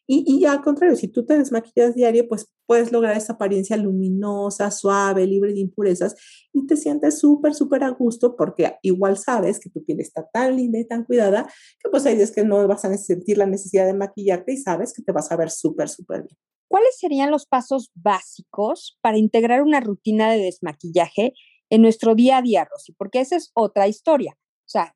Y, 0.08 0.44
al 0.44 0.62
contrario, 0.62 0.94
si 0.94 1.08
tú 1.08 1.26
te 1.26 1.36
desmaquillas 1.36 1.96
diario, 1.96 2.28
pues 2.28 2.48
puedes 2.64 2.92
lograr 2.92 3.16
esa 3.16 3.32
apariencia 3.32 3.76
luminosa, 3.76 4.70
suave, 4.70 5.26
libre 5.26 5.52
de 5.52 5.60
impurezas 5.60 6.14
y 6.52 6.64
te 6.66 6.76
sientes 6.76 7.18
súper, 7.18 7.54
súper 7.54 7.82
a 7.82 7.90
gusto 7.90 8.36
porque 8.36 8.76
igual 8.82 9.16
sabes 9.18 9.58
que 9.58 9.68
tu 9.68 9.84
piel 9.84 10.00
está 10.00 10.28
tan 10.32 10.56
linda 10.56 10.78
y 10.78 10.86
tan 10.86 11.04
cuidada 11.04 11.48
que 11.82 11.90
pues 11.90 12.06
hay 12.06 12.16
días 12.16 12.30
que 12.30 12.44
no 12.44 12.66
vas 12.68 12.84
a 12.84 12.96
sentir 12.96 13.38
la 13.38 13.46
necesidad 13.46 13.84
de 13.84 13.94
maquillarte 13.94 14.52
y 14.52 14.56
sabes 14.58 14.92
que 14.92 15.02
te 15.02 15.10
vas 15.10 15.30
a 15.32 15.36
ver 15.36 15.50
súper, 15.50 15.88
súper 15.88 16.22
bien. 16.22 16.38
¿Cuáles 16.68 16.98
serían 16.98 17.30
los 17.30 17.46
pasos 17.46 17.90
básicos 17.94 18.98
para 19.00 19.18
integrar 19.18 19.62
una 19.62 19.80
rutina 19.80 20.30
de 20.30 20.38
desmaquillaje 20.38 21.32
en 21.70 21.82
nuestro 21.82 22.14
día 22.14 22.38
a 22.38 22.42
día, 22.42 22.64
Rosy? 22.64 22.92
Porque 22.92 23.20
esa 23.20 23.36
es 23.36 23.50
otra 23.54 23.88
historia. 23.88 24.36
O 24.38 24.68
sea, 24.68 24.95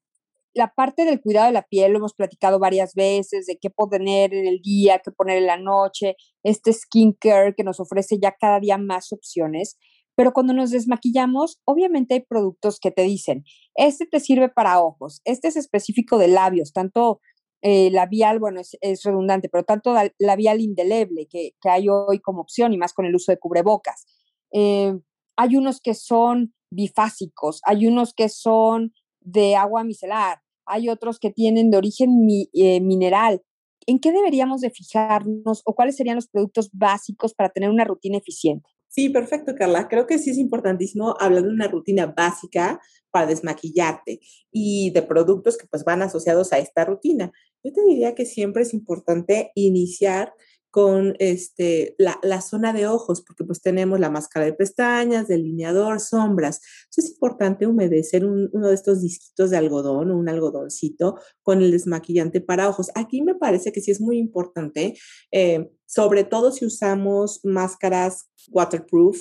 la 0.55 0.73
parte 0.75 1.05
del 1.05 1.21
cuidado 1.21 1.47
de 1.47 1.53
la 1.53 1.63
piel 1.63 1.93
lo 1.93 1.99
hemos 1.99 2.15
platicado 2.15 2.59
varias 2.59 2.95
veces, 2.95 3.47
de 3.47 3.59
qué 3.61 3.71
poner 3.71 4.35
en 4.35 4.47
el 4.47 4.61
día, 4.61 5.01
qué 5.05 5.11
poner 5.11 5.39
en 5.39 5.47
la 5.47 5.57
noche, 5.57 6.17
este 6.43 6.73
skincare 6.73 7.55
que 7.57 7.65
nos 7.65 7.81
ofrece 7.81 8.19
ya 8.21 8.35
cada 8.39 8.61
día 8.61 8.79
más 8.79 9.13
opciones. 9.13 9.79
Pero 10.17 10.33
cuando 10.33 10.53
nos 10.53 10.71
desmaquillamos, 10.71 11.61
obviamente 11.65 12.15
hay 12.15 12.21
productos 12.21 12.79
que 12.81 12.91
te 12.91 13.03
dicen, 13.03 13.45
este 13.75 14.07
te 14.07 14.21
sirve 14.21 14.49
para 14.49 14.81
ojos, 14.81 15.21
este 15.25 15.49
es 15.49 15.57
específico 15.57 16.19
de 16.19 16.29
labios, 16.29 16.73
tanto 16.73 17.21
eh, 17.63 17.91
labial, 17.91 18.39
bueno, 18.39 18.61
es, 18.61 19.03
redundante, 19.05 19.49
pero 19.49 19.65
tanto 19.65 19.95
labial 20.19 20.61
indeleble 20.61 21.27
que, 21.31 21.53
hay 21.65 21.89
hoy 21.89 22.19
como 22.21 22.41
opción 22.41 22.73
y 22.73 22.79
más 22.79 22.93
con 22.93 23.07
el 23.07 23.15
uso 23.15 23.33
de 23.33 23.39
cubrebocas. 23.39 24.07
Eh, 24.53 24.95
hay 25.37 25.57
unos 25.57 25.81
que 25.81 25.95
son 25.95 26.55
bifásicos, 26.71 27.61
hay 27.65 27.87
unos 27.87 28.15
que 28.15 28.29
son 28.29 28.93
de 29.21 29.57
agua 29.57 29.85
micelar, 29.85 30.41
hay 30.67 30.89
otros 30.89 31.19
que 31.19 31.31
tienen 31.31 31.71
de 31.71 31.77
origen 31.77 32.11
eh, 32.55 32.81
mineral. 32.81 33.43
¿En 33.87 33.99
qué 33.99 34.13
deberíamos 34.13 34.61
de 34.61 34.71
fijarnos 34.71 35.63
o 35.65 35.75
cuáles 35.75 35.97
serían 35.97 36.17
los 36.17 36.29
productos 36.29 36.71
básicos 36.73 37.35
para 37.35 37.49
tener 37.49 37.71
una 37.71 37.85
rutina 37.85 38.19
eficiente? 38.19 38.69
Sí, 38.89 39.09
perfecto, 39.09 39.55
Carla. 39.57 39.89
Creo 39.89 40.07
que 40.07 40.19
sí 40.19 40.31
es 40.31 40.39
importantísimo 40.39 41.15
hablar 41.21 41.45
de 41.45 41.51
una 41.51 41.69
rutina 41.69 42.07
básica 42.07 42.81
para 43.11 43.27
desmaquillarte 43.27 44.21
y 44.51 44.91
de 44.91 45.03
productos 45.03 45.57
que 45.57 45.67
pues 45.69 45.85
van 45.85 46.03
asociados 46.03 46.53
a 46.53 46.59
esta 46.59 46.85
rutina. 46.85 47.31
Yo 47.63 47.73
te 47.73 47.83
diría 47.85 48.15
que 48.15 48.27
siempre 48.27 48.63
es 48.63 48.75
importante 48.75 49.53
iniciar 49.55 50.33
con 50.71 51.17
este, 51.19 51.97
la, 51.99 52.41
zona 52.41 52.73
de 52.73 52.87
ojos, 52.87 53.23
porque 53.23 53.45
pues 53.45 53.61
tenemos 53.61 53.99
la 53.99 54.11
máscara 54.11 54.47
de 54.47 54.53
pestañas, 54.53 55.29
delineador, 55.29 56.01
sombras. 56.01 56.61
Entonces 56.85 57.07
es 57.07 57.11
importante 57.13 57.67
humedecer 57.67 58.25
uno 58.25 58.69
de 58.69 58.75
estos 58.75 59.03
disquitos 59.03 59.51
de 59.51 59.57
algodón 59.57 60.11
o 60.11 60.17
un 60.17 60.29
algodoncito 60.29 61.19
con 61.43 61.61
el 61.63 61.73
desmaquillante 61.73 62.41
para 62.41 62.69
ojos. 62.69 62.91
Aquí 62.95 63.23
me 63.23 63.35
parece 63.35 63.73
que 63.73 63.81
sí 63.81 63.91
es 63.91 64.01
muy 64.01 64.19
importante, 64.19 64.97
eh, 65.33 65.71
sobre 65.87 66.25
todo 66.25 66.53
si 66.53 66.65
usamos 66.65 67.41
máscaras 67.43 68.31
waterproof, 68.51 69.19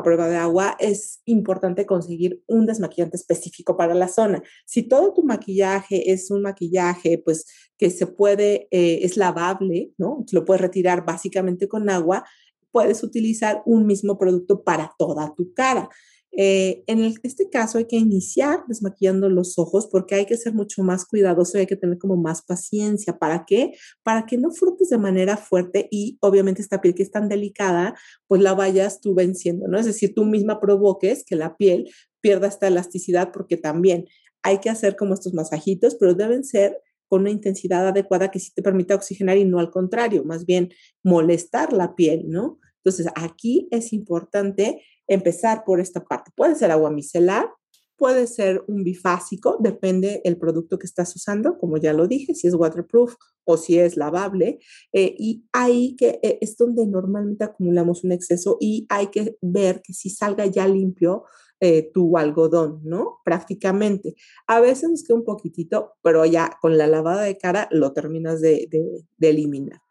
a 0.00 0.02
prueba 0.02 0.28
de 0.28 0.36
agua, 0.36 0.76
es 0.78 1.22
importante 1.24 1.86
conseguir 1.86 2.42
un 2.46 2.66
desmaquillante 2.66 3.16
específico 3.16 3.76
para 3.76 3.94
la 3.94 4.08
zona. 4.08 4.42
Si 4.66 4.82
todo 4.82 5.12
tu 5.12 5.22
maquillaje 5.22 6.12
es 6.12 6.30
un 6.30 6.42
maquillaje, 6.42 7.18
pues 7.18 7.46
que 7.78 7.90
se 7.90 8.06
puede, 8.06 8.68
eh, 8.70 9.00
es 9.02 9.16
lavable, 9.16 9.92
¿no? 9.96 10.24
Lo 10.32 10.44
puedes 10.44 10.60
retirar 10.60 11.04
básicamente 11.06 11.68
con 11.68 11.88
agua, 11.88 12.24
puedes 12.72 13.02
utilizar 13.02 13.62
un 13.66 13.86
mismo 13.86 14.18
producto 14.18 14.62
para 14.62 14.92
toda 14.98 15.34
tu 15.34 15.52
cara. 15.54 15.88
Eh, 16.32 16.84
en 16.86 17.02
este 17.22 17.50
caso 17.50 17.78
hay 17.78 17.86
que 17.86 17.96
iniciar 17.96 18.60
desmaquillando 18.68 19.28
los 19.28 19.58
ojos 19.58 19.88
porque 19.90 20.14
hay 20.14 20.26
que 20.26 20.36
ser 20.36 20.54
mucho 20.54 20.82
más 20.82 21.04
cuidadoso 21.04 21.58
y 21.58 21.62
hay 21.62 21.66
que 21.66 21.76
tener 21.76 21.98
como 21.98 22.16
más 22.16 22.42
paciencia. 22.42 23.18
¿Para 23.18 23.44
qué? 23.46 23.72
Para 24.02 24.26
que 24.26 24.38
no 24.38 24.50
frutes 24.52 24.90
de 24.90 24.98
manera 24.98 25.36
fuerte 25.36 25.88
y 25.90 26.18
obviamente 26.20 26.62
esta 26.62 26.80
piel 26.80 26.94
que 26.94 27.02
es 27.02 27.10
tan 27.10 27.28
delicada, 27.28 27.94
pues 28.28 28.40
la 28.42 28.54
vayas 28.54 29.00
tú 29.00 29.14
venciendo, 29.14 29.66
¿no? 29.68 29.78
Es 29.78 29.86
decir, 29.86 30.14
tú 30.14 30.24
misma 30.24 30.60
provoques 30.60 31.24
que 31.24 31.36
la 31.36 31.56
piel 31.56 31.90
pierda 32.20 32.46
esta 32.48 32.68
elasticidad 32.68 33.32
porque 33.32 33.56
también 33.56 34.06
hay 34.42 34.58
que 34.58 34.70
hacer 34.70 34.96
como 34.96 35.14
estos 35.14 35.34
masajitos, 35.34 35.96
pero 35.96 36.14
deben 36.14 36.44
ser 36.44 36.78
con 37.08 37.22
una 37.22 37.30
intensidad 37.30 37.88
adecuada 37.88 38.30
que 38.30 38.38
sí 38.38 38.52
te 38.54 38.62
permita 38.62 38.94
oxigenar 38.94 39.36
y 39.36 39.44
no 39.44 39.58
al 39.58 39.70
contrario, 39.70 40.24
más 40.24 40.46
bien 40.46 40.70
molestar 41.02 41.72
la 41.72 41.96
piel, 41.96 42.28
¿no? 42.28 42.58
Entonces, 42.84 43.08
aquí 43.14 43.68
es 43.70 43.92
importante 43.92 44.82
empezar 45.10 45.64
por 45.64 45.80
esta 45.80 46.04
parte. 46.04 46.30
Puede 46.34 46.54
ser 46.54 46.70
agua 46.70 46.90
micelar, 46.90 47.50
puede 47.96 48.26
ser 48.26 48.64
un 48.68 48.82
bifásico, 48.82 49.58
depende 49.60 50.22
el 50.24 50.38
producto 50.38 50.78
que 50.78 50.86
estás 50.86 51.14
usando, 51.14 51.58
como 51.58 51.76
ya 51.76 51.92
lo 51.92 52.06
dije, 52.06 52.34
si 52.34 52.46
es 52.46 52.54
waterproof 52.54 53.16
o 53.44 53.56
si 53.58 53.78
es 53.78 53.96
lavable. 53.96 54.60
Eh, 54.92 55.14
y 55.18 55.44
ahí 55.52 55.96
que 55.96 56.20
eh, 56.22 56.38
es 56.40 56.56
donde 56.56 56.86
normalmente 56.86 57.44
acumulamos 57.44 58.04
un 58.04 58.12
exceso 58.12 58.56
y 58.60 58.86
hay 58.88 59.08
que 59.08 59.36
ver 59.42 59.82
que 59.82 59.92
si 59.92 60.08
salga 60.08 60.46
ya 60.46 60.66
limpio 60.66 61.24
eh, 61.58 61.90
tu 61.92 62.16
algodón, 62.16 62.80
¿no? 62.84 63.18
Prácticamente. 63.24 64.14
A 64.46 64.60
veces 64.60 64.88
nos 64.88 65.02
queda 65.02 65.18
un 65.18 65.24
poquitito, 65.24 65.92
pero 66.02 66.24
ya 66.24 66.56
con 66.62 66.78
la 66.78 66.86
lavada 66.86 67.24
de 67.24 67.36
cara 67.36 67.68
lo 67.70 67.92
terminas 67.92 68.40
de, 68.40 68.66
de 68.70 69.28
eliminar. 69.28 69.82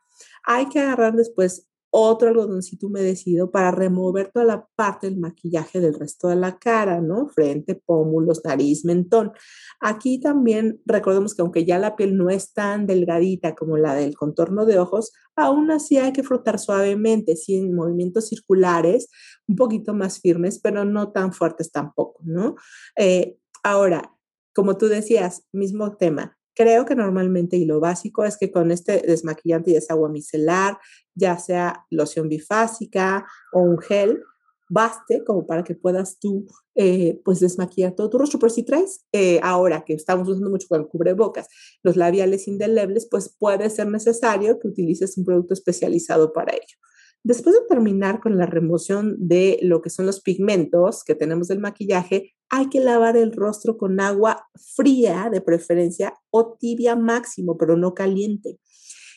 Hay 0.45 0.67
que 0.69 0.79
agarrar 0.79 1.15
después 1.15 1.68
otro 1.91 2.29
algodoncito 2.29 2.87
humedecido 2.87 3.51
para 3.51 3.71
remover 3.71 4.31
toda 4.31 4.45
la 4.45 4.67
parte 4.75 5.09
del 5.09 5.19
maquillaje 5.19 5.79
del 5.79 5.93
resto 5.93 6.27
de 6.27 6.35
la 6.35 6.57
cara, 6.59 7.01
¿no? 7.01 7.27
Frente, 7.29 7.75
pómulos, 7.75 8.41
nariz, 8.43 8.85
mentón. 8.85 9.31
Aquí 9.79 10.19
también 10.19 10.81
recordemos 10.85 11.33
que 11.33 11.41
aunque 11.41 11.65
ya 11.65 11.79
la 11.79 11.95
piel 11.95 12.17
no 12.17 12.29
es 12.29 12.53
tan 12.53 12.85
delgadita 12.85 13.55
como 13.55 13.77
la 13.77 13.95
del 13.95 14.15
contorno 14.15 14.65
de 14.65 14.79
ojos, 14.79 15.11
aún 15.35 15.71
así 15.71 15.97
hay 15.97 16.13
que 16.13 16.23
frotar 16.23 16.59
suavemente, 16.59 17.35
sin 17.35 17.73
movimientos 17.73 18.27
circulares, 18.27 19.09
un 19.47 19.55
poquito 19.55 19.93
más 19.93 20.19
firmes, 20.19 20.59
pero 20.59 20.85
no 20.85 21.11
tan 21.11 21.33
fuertes 21.33 21.71
tampoco, 21.71 22.21
¿no? 22.23 22.55
Eh, 22.95 23.37
ahora, 23.63 24.13
como 24.53 24.77
tú 24.77 24.87
decías, 24.87 25.43
mismo 25.51 25.95
tema, 25.97 26.38
Creo 26.59 26.83
que 26.83 26.93
normalmente 26.93 27.55
y 27.55 27.63
lo 27.63 27.79
básico 27.79 28.25
es 28.25 28.35
que 28.35 28.51
con 28.51 28.69
este 28.69 29.01
desmaquillante 29.07 29.71
ya 29.71 29.79
sea 29.79 29.93
agua 29.93 30.09
micelar, 30.09 30.77
ya 31.15 31.39
sea 31.39 31.85
loción 31.89 32.27
bifásica 32.27 33.25
o 33.53 33.61
un 33.61 33.79
gel, 33.79 34.21
baste 34.67 35.23
como 35.23 35.47
para 35.47 35.63
que 35.63 35.73
puedas 35.73 36.19
tú 36.19 36.47
eh, 36.75 37.21
pues 37.23 37.39
desmaquillar 37.39 37.95
todo 37.95 38.09
tu 38.09 38.17
rostro. 38.17 38.39
Pero 38.39 38.49
si 38.49 38.63
traes 38.63 39.05
eh, 39.13 39.39
ahora 39.41 39.85
que 39.85 39.93
estamos 39.93 40.27
usando 40.27 40.49
mucho 40.49 40.67
con 40.67 40.81
el 40.81 40.87
cubrebocas 40.87 41.47
los 41.81 41.95
labiales 41.95 42.45
indelebles, 42.49 43.07
pues 43.09 43.33
puede 43.39 43.69
ser 43.69 43.87
necesario 43.87 44.59
que 44.59 44.67
utilices 44.67 45.17
un 45.17 45.23
producto 45.23 45.53
especializado 45.53 46.33
para 46.33 46.51
ello. 46.51 46.75
Después 47.23 47.55
de 47.55 47.67
terminar 47.67 48.21
con 48.21 48.37
la 48.37 48.45
remoción 48.45 49.15
de 49.19 49.59
lo 49.61 49.81
que 49.81 49.89
son 49.89 50.05
los 50.05 50.21
pigmentos 50.21 51.03
que 51.03 51.15
tenemos 51.15 51.49
del 51.49 51.59
maquillaje, 51.59 52.33
hay 52.49 52.69
que 52.69 52.79
lavar 52.79 53.17
el 53.17 53.33
rostro 53.33 53.77
con 53.77 53.99
agua 53.99 54.47
fría 54.75 55.29
de 55.31 55.41
preferencia 55.41 56.13
o 56.31 56.57
tibia 56.57 56.95
máximo, 56.95 57.57
pero 57.57 57.75
no 57.75 57.93
caliente. 57.93 58.59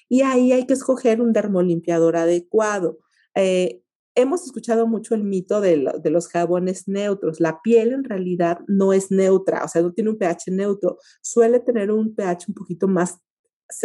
Y 0.08 0.22
ahí 0.22 0.52
hay 0.52 0.66
que 0.66 0.74
escoger 0.74 1.20
un 1.20 1.32
dermolimpiador 1.32 2.16
adecuado. 2.16 2.98
Eh, 3.34 3.82
hemos 4.14 4.44
escuchado 4.44 4.86
mucho 4.86 5.14
el 5.14 5.24
mito 5.24 5.60
de, 5.60 5.90
de, 6.02 6.10
los 6.10 6.28
jabones 6.28 6.88
neutros. 6.88 7.40
La 7.40 7.62
piel 7.62 7.92
en 7.92 8.04
realidad 8.04 8.58
no 8.66 8.92
es 8.92 9.10
neutra, 9.10 9.64
o 9.64 9.68
sea, 9.68 9.80
no 9.80 9.92
tiene 9.92 10.10
un 10.10 10.18
pH 10.18 10.50
neutro, 10.50 10.98
suele 11.22 11.60
tener 11.60 11.90
un 11.90 12.14
pH 12.14 12.46
un 12.48 12.54
poquito 12.54 12.88
más 12.88 13.18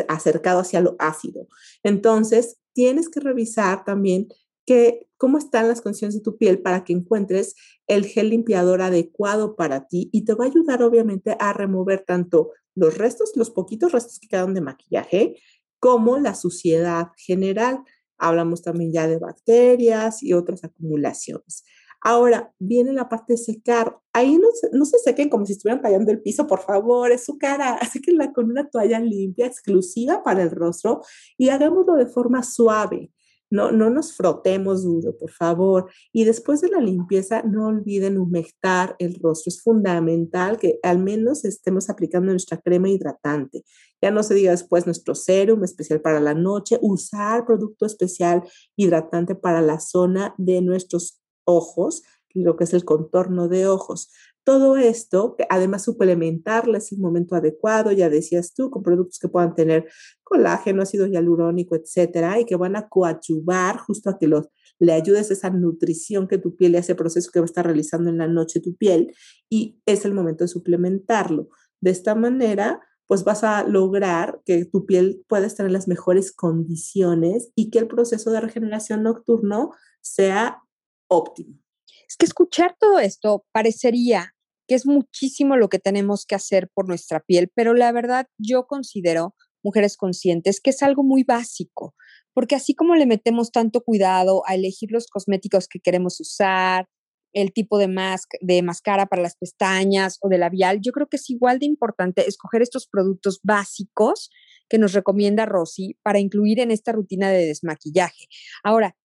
acercado 0.08 0.60
hacia 0.60 0.82
lo 0.82 0.96
ácido. 1.00 1.48
Entonces, 1.84 2.58
tienes 2.78 3.10
que 3.10 3.20
revisar 3.20 3.84
también 3.86 4.28
que, 4.64 5.10
cómo 5.18 5.40
están 5.40 5.68
las 5.68 5.82
condiciones 5.82 6.14
de 6.14 6.22
tu 6.22 6.38
piel 6.38 6.62
para 6.62 6.84
que 6.84 6.94
encuentres 6.94 7.56
el 7.88 8.06
gel 8.06 8.30
limpiador 8.30 8.84
adecuado 8.84 9.56
para 9.56 9.88
ti 9.88 10.12
y 10.14 10.26
te 10.26 10.36
va 10.36 10.46
a 10.46 10.48
ayudar 10.50 10.84
obviamente 10.84 11.36
a 11.40 11.54
remover 11.54 12.04
tanto 12.06 12.52
los 12.76 12.96
restos, 12.96 13.32
los 13.34 13.50
poquitos 13.50 13.94
restos 13.94 14.20
que 14.20 14.28
quedan 14.28 14.54
de 14.54 14.62
maquillaje, 14.62 15.38
como 15.80 16.20
la 16.20 16.36
suciedad 16.36 17.08
general. 17.18 17.80
Hablamos 18.20 18.62
también 18.62 18.94
ya 18.94 19.08
de 19.08 19.18
bacterias 19.18 20.22
y 20.22 20.34
otras 20.34 20.64
acumulaciones. 20.64 21.64
Ahora, 22.02 22.54
viene 22.60 22.94
la 22.94 23.10
parte 23.10 23.34
de 23.34 23.38
secar. 23.38 23.98
Ahí 24.14 24.38
no 24.38 24.48
no 24.72 24.86
se 24.86 25.00
sequen 25.00 25.30
como 25.30 25.46
si 25.46 25.54
estuvieran 25.54 25.82
tallando 25.82 26.12
el 26.12 26.22
piso, 26.22 26.48
por 26.48 26.60
favor, 26.60 27.12
es 27.12 27.26
su 27.26 27.38
cara. 27.38 27.76
Así 27.82 28.02
que 28.02 28.12
la 28.12 28.34
con 28.34 28.50
una 28.50 28.70
toalla 28.70 29.00
limpia, 29.00 29.46
exclusiva 29.48 30.24
para 30.24 30.44
el 30.44 30.52
rostro 30.52 31.02
y 31.38 31.50
hagámoslo 31.50 31.96
de 31.96 32.08
forma 32.08 32.44
suave. 32.44 33.12
No, 33.50 33.72
no 33.72 33.90
nos 33.90 34.14
frotemos 34.14 34.84
duro, 34.84 35.16
por 35.18 35.32
favor. 35.32 35.90
Y 36.12 36.26
después 36.26 36.60
de 36.60 36.70
la 36.70 36.82
limpieza, 36.82 37.44
no 37.44 37.68
olviden 37.68 38.18
humectar 38.18 38.96
el 39.00 39.16
rostro. 39.16 39.50
Es 39.50 39.62
fundamental 39.62 40.58
que 40.58 40.80
al 40.84 41.00
menos 41.00 41.46
estemos 41.46 41.90
aplicando 41.90 42.32
nuestra 42.32 42.58
crema 42.58 42.90
hidratante. 42.90 43.64
Ya 44.02 44.12
no 44.12 44.22
se 44.24 44.34
diga 44.34 44.52
después 44.52 44.86
nuestro 44.86 45.16
serum 45.16 45.64
especial 45.64 46.02
para 46.02 46.20
la 46.20 46.34
noche, 46.34 46.78
usar 46.82 47.46
producto 47.46 47.86
especial 47.86 48.44
hidratante 48.76 49.34
para 49.34 49.62
la 49.62 49.80
zona 49.80 50.36
de 50.38 50.62
nuestros 50.62 51.22
ojos, 51.48 52.04
lo 52.34 52.56
que 52.56 52.66
es 52.66 52.74
el 52.74 52.86
contorno 52.86 53.48
de 53.48 53.68
ojos. 53.68 54.12
Todo 54.44 54.78
esto, 54.78 55.36
además 55.50 55.84
suplementarles 55.84 56.92
el 56.92 57.00
momento 57.00 57.36
adecuado, 57.36 57.92
ya 57.92 58.10
decías 58.10 58.54
tú, 58.54 58.70
con 58.70 58.82
productos 58.82 59.20
que 59.20 59.28
puedan 59.28 59.56
tener 59.56 59.88
colágeno, 60.24 60.84
ácido 60.84 61.06
hialurónico, 61.06 61.76
etcétera, 61.76 62.40
y 62.40 62.46
que 62.46 62.56
van 62.56 62.76
a 62.76 62.88
coadyuvar 62.88 63.78
justo 63.78 64.10
a 64.10 64.18
que 64.18 64.28
los, 64.28 64.48
le 64.80 64.94
ayudes 64.94 65.32
esa 65.32 65.50
nutrición 65.50 66.28
que 66.28 66.38
tu 66.38 66.56
piel 66.56 66.76
y 66.76 66.78
ese 66.78 66.96
proceso 66.96 67.30
que 67.32 67.40
va 67.40 67.46
a 67.46 67.48
estar 67.48 67.66
realizando 67.66 68.10
en 68.10 68.20
la 68.20 68.28
noche 68.28 68.62
tu 68.62 68.76
piel, 68.76 69.14
y 69.50 69.82
es 69.86 70.06
el 70.06 70.14
momento 70.14 70.44
de 70.44 70.50
suplementarlo. 70.50 71.50
De 71.82 71.92
esta 71.92 72.16
manera, 72.16 72.82
pues 73.06 73.24
vas 73.24 73.44
a 73.44 73.64
lograr 73.64 74.42
que 74.46 74.66
tu 74.66 74.86
piel 74.86 75.24
pueda 75.28 75.46
estar 75.46 75.66
en 75.66 75.74
las 75.74 75.88
mejores 75.88 76.32
condiciones 76.34 77.52
y 77.56 77.70
que 77.70 77.80
el 77.80 77.88
proceso 77.88 78.32
de 78.32 78.42
regeneración 78.42 79.04
nocturno 79.04 79.72
sea 80.02 80.62
óptimo. 81.08 81.60
Es 82.08 82.16
que 82.18 82.26
escuchar 82.26 82.76
todo 82.80 83.00
esto 83.00 83.46
parecería 83.52 84.34
que 84.68 84.76
es 84.76 84.86
muchísimo 84.86 85.56
lo 85.56 85.70
que 85.70 85.80
tenemos 85.80 86.26
que 86.26 86.36
hacer 86.36 86.70
por 86.74 86.88
nuestra 86.88 87.22
piel, 87.22 87.50
pero 87.56 87.74
la 87.74 87.92
verdad 87.92 88.28
yo 88.38 88.68
considero, 88.68 89.34
mujeres 89.64 89.98
conscientes, 89.98 90.62
que 90.62 90.70
es 90.70 90.84
algo 90.84 91.04
muy 91.04 91.24
básico, 91.24 91.96
porque 92.34 92.56
así 92.56 92.76
como 92.76 92.96
le 92.96 93.06
metemos 93.06 93.52
tanto 93.52 93.82
cuidado 93.82 94.44
a 94.46 94.56
elegir 94.56 94.92
los 94.92 95.08
cosméticos 95.08 95.68
que 95.68 95.80
queremos 95.80 96.20
usar, 96.20 96.88
el 97.34 97.54
tipo 97.54 97.78
de, 97.78 97.88
máscara 97.88 99.06
para 99.06 99.22
las 99.22 99.36
pestañas 99.36 100.18
o 100.22 100.30
de 100.30 100.38
labial, 100.38 100.80
yo 100.82 100.92
creo 100.92 101.08
que 101.08 101.18
es 101.18 101.30
igual 101.30 101.60
de 101.60 101.66
importante 101.66 102.28
escoger 102.28 102.62
estos 102.62 102.88
productos 102.88 103.40
básicos 103.44 104.30
que 104.70 104.78
nos 104.78 104.94
recomienda 104.94 105.46
Rosy 105.46 105.98
para 106.04 106.20
incluir 106.20 106.60
en 106.60 106.72
esta 106.72 106.92
rutina 106.92 107.30
de 107.30 107.46
desmaquillaje. 107.46 108.26
Ahora, 108.64 108.96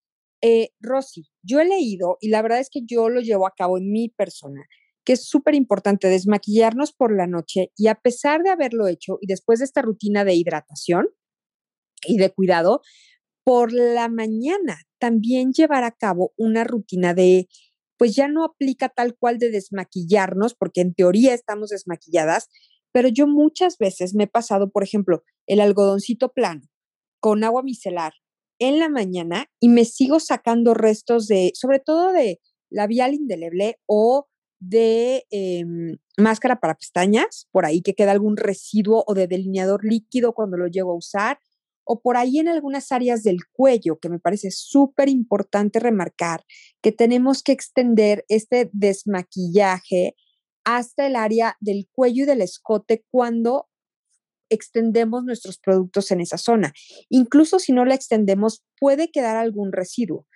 eh, 0.42 0.70
Rosy, 0.80 1.30
yo 1.42 1.60
he 1.60 1.64
leído 1.64 2.18
y 2.20 2.28
la 2.28 2.42
verdad 2.42 2.60
es 2.60 2.68
que 2.70 2.82
yo 2.84 3.08
lo 3.08 3.20
llevo 3.20 3.46
a 3.46 3.54
cabo 3.56 3.78
en 3.78 3.90
mi 3.90 4.08
persona 4.08 4.66
que 5.04 5.14
es 5.14 5.26
súper 5.26 5.54
importante 5.54 6.08
desmaquillarnos 6.08 6.92
por 6.92 7.14
la 7.16 7.26
noche 7.26 7.72
y 7.76 7.88
a 7.88 7.96
pesar 7.96 8.42
de 8.42 8.50
haberlo 8.50 8.86
hecho 8.86 9.18
y 9.20 9.26
después 9.26 9.58
de 9.58 9.64
esta 9.64 9.82
rutina 9.82 10.24
de 10.24 10.34
hidratación 10.34 11.08
y 12.06 12.18
de 12.18 12.30
cuidado, 12.30 12.82
por 13.44 13.72
la 13.72 14.08
mañana 14.08 14.78
también 14.98 15.52
llevar 15.52 15.84
a 15.84 15.92
cabo 15.92 16.32
una 16.36 16.64
rutina 16.64 17.14
de, 17.14 17.48
pues 17.96 18.14
ya 18.14 18.28
no 18.28 18.44
aplica 18.44 18.88
tal 18.88 19.16
cual 19.16 19.38
de 19.38 19.50
desmaquillarnos, 19.50 20.54
porque 20.54 20.80
en 20.80 20.94
teoría 20.94 21.34
estamos 21.34 21.70
desmaquilladas, 21.70 22.48
pero 22.92 23.08
yo 23.08 23.26
muchas 23.26 23.78
veces 23.78 24.14
me 24.14 24.24
he 24.24 24.28
pasado, 24.28 24.70
por 24.70 24.84
ejemplo, 24.84 25.24
el 25.46 25.60
algodoncito 25.60 26.32
plano 26.32 26.62
con 27.20 27.42
agua 27.42 27.62
micelar 27.62 28.12
en 28.62 28.78
la 28.78 28.88
mañana 28.88 29.46
y 29.58 29.68
me 29.68 29.84
sigo 29.84 30.20
sacando 30.20 30.72
restos 30.72 31.26
de, 31.26 31.50
sobre 31.54 31.80
todo 31.80 32.12
de 32.12 32.40
labial 32.70 33.12
indeleble 33.12 33.80
o 33.86 34.28
de 34.60 35.26
em, 35.30 35.96
máscara 36.16 36.60
para 36.60 36.76
pestañas, 36.76 37.48
por 37.50 37.66
ahí 37.66 37.82
que 37.82 37.94
queda 37.94 38.12
algún 38.12 38.36
residuo 38.36 39.02
o 39.08 39.14
de 39.14 39.26
delineador 39.26 39.84
líquido 39.84 40.32
cuando 40.32 40.56
lo 40.56 40.68
llego 40.68 40.92
a 40.92 40.96
usar, 40.96 41.40
o 41.84 42.00
por 42.00 42.16
ahí 42.16 42.38
en 42.38 42.46
algunas 42.46 42.92
áreas 42.92 43.24
del 43.24 43.38
cuello, 43.52 43.98
que 43.98 44.08
me 44.08 44.20
parece 44.20 44.52
súper 44.52 45.08
importante 45.08 45.80
remarcar, 45.80 46.44
que 46.80 46.92
tenemos 46.92 47.42
que 47.42 47.50
extender 47.50 48.24
este 48.28 48.70
desmaquillaje 48.72 50.14
hasta 50.62 51.08
el 51.08 51.16
área 51.16 51.56
del 51.58 51.88
cuello 51.90 52.22
y 52.22 52.26
del 52.26 52.42
escote 52.42 53.04
cuando 53.10 53.66
extendemos 54.52 55.24
nuestros 55.24 55.58
productos 55.58 56.10
en 56.10 56.20
esa 56.20 56.38
zona. 56.38 56.72
Incluso 57.08 57.58
si 57.58 57.72
no 57.72 57.84
la 57.84 57.94
extendemos, 57.94 58.64
puede 58.78 59.10
quedar 59.10 59.36
algún 59.36 59.72
residuo. 59.72 60.26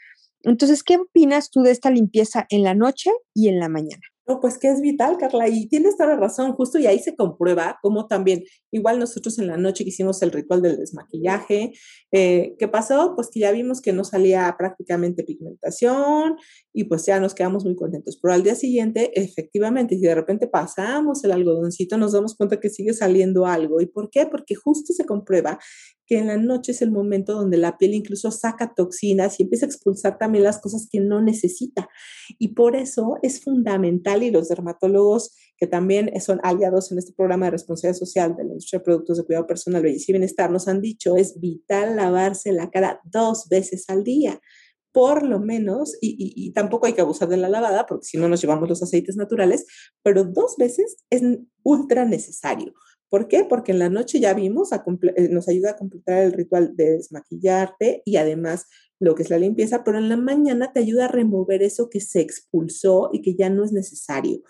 Entonces, 0.42 0.82
¿qué 0.82 0.96
opinas 0.96 1.50
tú 1.50 1.62
de 1.62 1.72
esta 1.72 1.90
limpieza 1.90 2.46
en 2.50 2.62
la 2.62 2.74
noche 2.74 3.10
y 3.34 3.48
en 3.48 3.58
la 3.58 3.68
mañana? 3.68 4.02
No, 4.28 4.40
pues 4.40 4.58
que 4.58 4.68
es 4.68 4.80
vital, 4.80 5.18
Carla, 5.18 5.48
y 5.48 5.68
tienes 5.68 5.96
toda 5.96 6.10
la 6.10 6.16
razón, 6.16 6.52
justo 6.52 6.80
y 6.80 6.86
ahí 6.86 6.98
se 6.98 7.14
comprueba 7.14 7.78
cómo 7.80 8.08
también, 8.08 8.42
igual 8.72 8.98
nosotros 8.98 9.38
en 9.38 9.46
la 9.46 9.56
noche 9.56 9.84
que 9.84 9.90
hicimos 9.90 10.20
el 10.20 10.32
ritual 10.32 10.62
del 10.62 10.78
desmaquillaje, 10.78 11.72
eh, 12.10 12.56
¿qué 12.58 12.66
pasó? 12.66 13.12
Pues 13.14 13.28
que 13.32 13.38
ya 13.38 13.52
vimos 13.52 13.80
que 13.80 13.92
no 13.92 14.02
salía 14.02 14.52
prácticamente 14.58 15.22
pigmentación 15.22 16.36
y 16.72 16.84
pues 16.84 17.06
ya 17.06 17.20
nos 17.20 17.34
quedamos 17.34 17.64
muy 17.64 17.76
contentos, 17.76 18.18
pero 18.20 18.34
al 18.34 18.42
día 18.42 18.56
siguiente, 18.56 19.12
efectivamente, 19.14 19.94
si 19.94 20.02
de 20.02 20.14
repente 20.16 20.48
pasamos 20.48 21.22
el 21.22 21.30
algodoncito, 21.30 21.96
nos 21.96 22.10
damos 22.10 22.34
cuenta 22.34 22.58
que 22.58 22.68
sigue 22.68 22.94
saliendo 22.94 23.46
algo. 23.46 23.80
¿Y 23.80 23.86
por 23.86 24.10
qué? 24.10 24.26
Porque 24.26 24.56
justo 24.56 24.92
se 24.92 25.04
comprueba 25.04 25.60
que 26.06 26.18
en 26.18 26.28
la 26.28 26.36
noche 26.36 26.72
es 26.72 26.82
el 26.82 26.90
momento 26.90 27.34
donde 27.34 27.56
la 27.56 27.78
piel 27.78 27.94
incluso 27.94 28.30
saca 28.30 28.74
toxinas 28.74 29.38
y 29.38 29.42
empieza 29.42 29.66
a 29.66 29.68
expulsar 29.68 30.18
también 30.18 30.44
las 30.44 30.58
cosas 30.60 30.88
que 30.90 31.00
no 31.00 31.20
necesita. 31.20 31.88
Y 32.38 32.48
por 32.48 32.76
eso 32.76 33.16
es 33.22 33.42
fundamental 33.42 34.22
y 34.22 34.30
los 34.30 34.48
dermatólogos 34.48 35.34
que 35.56 35.66
también 35.66 36.10
son 36.20 36.38
aliados 36.42 36.92
en 36.92 36.98
este 36.98 37.12
programa 37.12 37.46
de 37.46 37.52
responsabilidad 37.52 37.98
social 37.98 38.36
de 38.36 38.44
la 38.44 38.50
industria 38.50 38.78
de 38.78 38.84
productos 38.84 39.16
de 39.16 39.24
cuidado 39.24 39.46
personal, 39.46 39.82
belleza 39.82 40.04
y 40.08 40.12
bienestar, 40.12 40.50
nos 40.50 40.68
han 40.68 40.80
dicho 40.80 41.16
es 41.16 41.40
vital 41.40 41.96
lavarse 41.96 42.52
la 42.52 42.70
cara 42.70 43.00
dos 43.04 43.48
veces 43.48 43.84
al 43.88 44.04
día 44.04 44.40
por 44.96 45.24
lo 45.24 45.38
menos, 45.40 45.94
y, 46.00 46.16
y, 46.34 46.52
tampoco 46.54 46.86
hay 46.86 46.94
que 46.94 47.02
abusar 47.02 47.28
de 47.28 47.36
la 47.36 47.50
lavada, 47.50 47.84
porque 47.84 48.06
si 48.06 48.16
no 48.16 48.30
nos 48.30 48.40
llevamos 48.40 48.66
los 48.66 48.82
aceites 48.82 49.14
naturales, 49.14 49.66
pero 50.02 50.24
dos 50.24 50.56
veces 50.56 50.96
es 51.10 51.20
ultra 51.62 52.06
necesario. 52.06 52.72
¿Por 53.08 53.28
qué? 53.28 53.44
Porque 53.48 53.72
en 53.72 53.78
la 53.78 53.88
noche 53.88 54.20
ya 54.20 54.34
vimos, 54.34 54.70
eh, 54.72 55.28
nos 55.30 55.48
ayuda 55.48 55.70
a 55.70 55.76
completar 55.76 56.22
el 56.22 56.32
ritual 56.32 56.74
de 56.76 56.92
desmaquillarte 56.92 58.02
y 58.04 58.16
además 58.16 58.66
lo 58.98 59.14
que 59.14 59.22
es 59.22 59.30
la 59.30 59.38
limpieza, 59.38 59.84
pero 59.84 59.98
en 59.98 60.08
la 60.08 60.16
mañana 60.16 60.72
te 60.72 60.80
ayuda 60.80 61.04
a 61.04 61.08
remover 61.08 61.62
eso 61.62 61.88
que 61.90 62.00
se 62.00 62.20
expulsó 62.20 63.10
y 63.12 63.22
que 63.22 63.34
ya 63.34 63.50
no 63.50 63.64
es 63.64 63.72
necesario. 63.72 64.40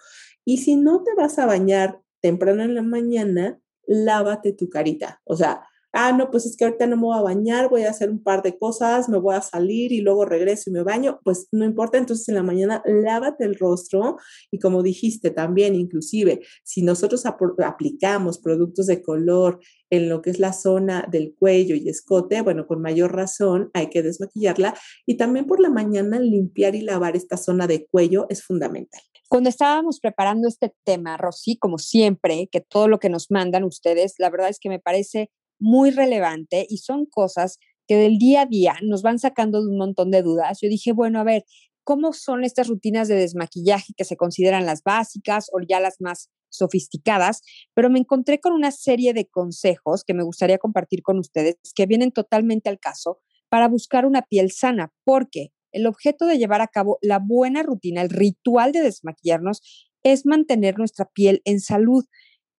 Y 0.44 0.58
si 0.58 0.76
no 0.76 1.02
te 1.02 1.14
vas 1.14 1.38
a 1.38 1.46
bañar 1.46 2.00
temprano 2.22 2.62
en 2.62 2.74
la 2.74 2.82
mañana, 2.82 3.60
lávate 3.86 4.52
tu 4.52 4.68
carita. 4.68 5.20
O 5.24 5.36
sea, 5.36 5.66
ah, 5.96 6.12
no, 6.12 6.30
pues 6.30 6.44
es 6.44 6.56
que 6.56 6.64
ahorita 6.64 6.87
no 6.87 6.96
me 6.96 7.02
voy 7.02 7.18
a 7.18 7.22
bañar, 7.22 7.70
voy 7.70 7.85
a 7.85 7.90
hacer 7.90 8.11
un 8.11 8.22
par 8.22 8.42
de 8.42 8.59
cosas, 8.59 9.09
me 9.09 9.18
voy 9.18 9.35
a 9.35 9.40
salir 9.40 9.92
y 9.92 10.02
luego 10.02 10.26
regreso 10.26 10.68
y 10.68 10.72
me 10.74 10.82
baño, 10.82 11.20
pues 11.24 11.48
no 11.52 11.64
importa, 11.64 11.96
entonces 11.96 12.28
en 12.28 12.35
la 12.35 12.42
mañana 12.42 12.82
lávate 12.85 13.44
el 13.44 13.56
rostro 13.56 14.18
y 14.50 14.59
como 14.59 14.82
dijiste 14.82 15.30
también, 15.30 15.74
inclusive, 15.74 16.42
si 16.64 16.82
nosotros 16.82 17.24
aplicamos 17.24 18.38
productos 18.38 18.87
de 18.87 19.02
color 19.02 19.59
en 19.88 20.09
lo 20.09 20.20
que 20.20 20.30
es 20.30 20.38
la 20.38 20.52
zona 20.52 21.09
del 21.11 21.35
cuello 21.35 21.74
y 21.74 21.88
escote, 21.88 22.42
bueno, 22.42 22.66
con 22.66 22.82
mayor 22.82 23.14
razón 23.14 23.70
hay 23.72 23.88
que 23.88 24.02
desmaquillarla 24.02 24.74
y 25.06 25.16
también 25.16 25.46
por 25.46 25.61
la 25.61 25.70
mañana 25.70 26.20
limpiar 26.20 26.74
y 26.74 26.82
lavar 26.82 27.16
esta 27.16 27.38
zona 27.38 27.66
de 27.66 27.87
cuello 27.87 28.26
es 28.28 28.42
fundamental. 28.42 29.00
Cuando 29.28 29.48
estábamos 29.48 29.98
preparando 29.98 30.46
este 30.46 30.72
tema, 30.85 31.16
Rosy, 31.16 31.56
como 31.56 31.78
siempre, 31.78 32.48
que 32.52 32.61
todo 32.61 32.87
lo 32.87 33.00
que 33.00 33.09
nos 33.09 33.30
mandan 33.30 33.64
ustedes, 33.64 34.14
la 34.18 34.30
verdad 34.30 34.50
es 34.50 34.61
que 34.61 34.68
me 34.68 34.78
parece 34.78 35.30
muy 35.58 35.90
relevante 35.90 36.66
y 36.68 36.78
son 36.78 37.06
cosas 37.06 37.58
que 37.86 37.96
del 37.96 38.18
día 38.18 38.42
a 38.42 38.46
día 38.46 38.74
nos 38.82 39.02
van 39.02 39.18
sacando 39.18 39.62
de 39.62 39.70
un 39.70 39.78
montón 39.78 40.10
de 40.10 40.22
dudas. 40.22 40.58
Yo 40.60 40.68
dije, 40.68 40.92
bueno, 40.92 41.20
a 41.20 41.24
ver, 41.24 41.44
¿cómo 41.84 42.12
son 42.12 42.44
estas 42.44 42.68
rutinas 42.68 43.08
de 43.08 43.14
desmaquillaje 43.14 43.92
que 43.96 44.04
se 44.04 44.16
consideran 44.16 44.66
las 44.66 44.82
básicas 44.82 45.48
o 45.52 45.58
ya 45.66 45.80
las 45.80 46.00
más 46.00 46.30
sofisticadas? 46.48 47.42
Pero 47.74 47.90
me 47.90 48.00
encontré 48.00 48.40
con 48.40 48.52
una 48.52 48.72
serie 48.72 49.12
de 49.12 49.26
consejos 49.26 50.02
que 50.04 50.14
me 50.14 50.24
gustaría 50.24 50.58
compartir 50.58 51.02
con 51.02 51.18
ustedes 51.18 51.56
que 51.74 51.86
vienen 51.86 52.10
totalmente 52.10 52.68
al 52.68 52.80
caso 52.80 53.20
para 53.48 53.68
buscar 53.68 54.04
una 54.04 54.22
piel 54.22 54.50
sana, 54.50 54.92
porque 55.04 55.52
el 55.70 55.86
objeto 55.86 56.26
de 56.26 56.38
llevar 56.38 56.62
a 56.62 56.68
cabo 56.68 56.98
la 57.02 57.18
buena 57.18 57.62
rutina, 57.62 58.02
el 58.02 58.10
ritual 58.10 58.72
de 58.72 58.80
desmaquillarnos, 58.80 59.62
es 60.02 60.24
mantener 60.24 60.78
nuestra 60.78 61.06
piel 61.12 61.42
en 61.44 61.60
salud 61.60 62.04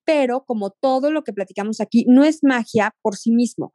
pero 0.07 0.45
como 0.45 0.69
todo 0.71 1.11
lo 1.11 1.25
que 1.25 1.33
platicamos 1.33 1.81
aquí, 1.81 2.05
no 2.07 2.23
es 2.23 2.39
magia 2.41 2.95
por 3.01 3.17
sí 3.17 3.29
mismo. 3.29 3.73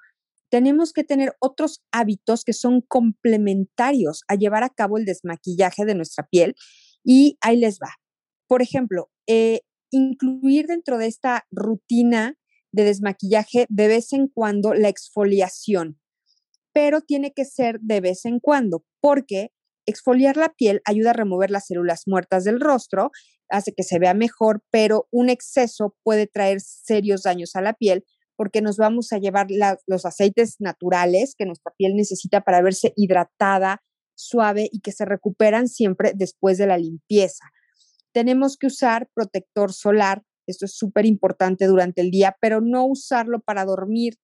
Tenemos 0.51 0.95
que 0.95 1.05
tener 1.05 1.35
otros 1.41 1.83
hábitos 1.93 2.43
que 2.45 2.55
son 2.55 2.81
complementarios 2.81 4.23
a 4.29 4.37
llevar 4.37 4.65
a 4.65 4.71
cabo 4.71 4.97
el 4.97 5.05
desmaquillaje 5.05 5.85
de 5.85 5.95
nuestra 5.95 6.27
piel 6.27 6.55
y 7.05 7.37
ahí 7.43 7.59
les 7.59 7.79
va. 7.79 7.97
Por 8.49 8.63
ejemplo, 8.63 9.11
eh, 9.29 9.61
incluir 9.91 10.69
dentro 10.69 10.97
de 10.97 11.07
esta 11.07 11.45
rutina 11.51 12.39
de 12.73 12.85
desmaquillaje 12.85 13.67
de 13.69 13.89
vez 13.89 14.15
en 14.15 14.27
cuando 14.27 14.73
la 14.73 14.89
exfoliación, 14.89 16.01
pero 16.73 17.03
tiene 17.03 17.35
que 17.35 17.45
ser 17.45 17.79
de 17.81 18.01
vez 18.01 18.25
en 18.25 18.41
cuando, 18.41 18.87
porque 19.03 19.51
exfoliar 19.87 20.37
la 20.37 20.51
piel 20.51 20.81
ayuda 20.85 21.11
a 21.11 21.15
remover 21.15 21.51
las 21.51 21.67
células 21.67 22.03
muertas 22.07 22.45
del 22.45 22.61
rostro, 22.61 23.11
hace 23.49 23.73
que 23.75 23.83
se 23.83 23.99
vea 23.99 24.15
mejor, 24.15 24.63
pero 24.71 25.09
un 25.11 25.29
exceso 25.29 25.97
puede 26.03 26.27
traer 26.27 26.61
serios 26.61 27.23
daños 27.23 27.55
a 27.55 27.61
la 27.61 27.75
piel 27.75 28.05
porque 28.37 28.63
nos 28.63 28.77
vamos 28.77 29.13
a 29.13 29.19
llevar 29.19 29.47
los 29.87 30.07
aceites 30.07 30.57
naturales 30.59 31.35
que 31.37 31.47
nuestra 31.47 31.73
piel 31.77 31.95
necesita 31.95 32.41
para 32.41 32.63
verse 32.63 32.93
hidratada, 32.97 33.83
suave 34.15 34.69
y 34.73 34.81
que 34.81 34.93
se 34.93 35.05
recuperan 35.05 35.69
siempre 35.69 36.13
después 36.15 36.59
de 36.59 36.67
la 36.67 36.79
limpieza. 36.79 37.45
Tenemos 38.13 38.57
que 38.57 38.67
usar 38.67 39.09
protector 39.15 39.73
solar, 39.73 40.23
esto 40.47 40.67
es 40.67 40.75
súper 40.75 41.07
importante 41.07 41.67
durante 41.67 42.01
el 42.01 42.11
día, 42.11 42.37
pero 42.41 42.61
no 42.61 42.85
usarlo 42.85 43.41
para 43.41 43.65
dormir, 43.65 44.15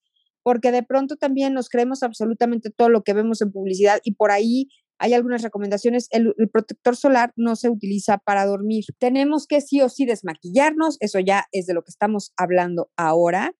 porque 0.42 0.72
de 0.72 0.82
pronto 0.82 1.16
también 1.16 1.54
nos 1.54 1.68
creemos 1.68 2.02
absolutamente 2.02 2.70
todo 2.70 2.88
lo 2.88 3.02
que 3.02 3.14
vemos 3.14 3.40
en 3.40 3.52
publicidad 3.52 4.00
y 4.02 4.14
por 4.14 4.30
ahí 4.30 4.68
hay 4.98 5.14
algunas 5.14 5.42
recomendaciones. 5.42 6.08
El, 6.10 6.34
protector 6.52 6.96
solar 6.96 7.32
no 7.36 7.56
se 7.56 7.68
utiliza 7.68 8.18
para 8.18 8.46
dormir. 8.46 8.84
Tenemos 8.98 9.46
que 9.46 9.60
sí 9.60 9.80
o 9.80 9.88
sí 9.88 10.06
desmaquillarnos, 10.06 10.96
eso 11.00 11.20
ya 11.20 11.46
es 11.52 11.66
de 11.66 11.74
lo 11.74 11.82
que 11.82 11.90
estamos 11.90 12.32
hablando 12.36 12.90
ahora. 12.96 13.52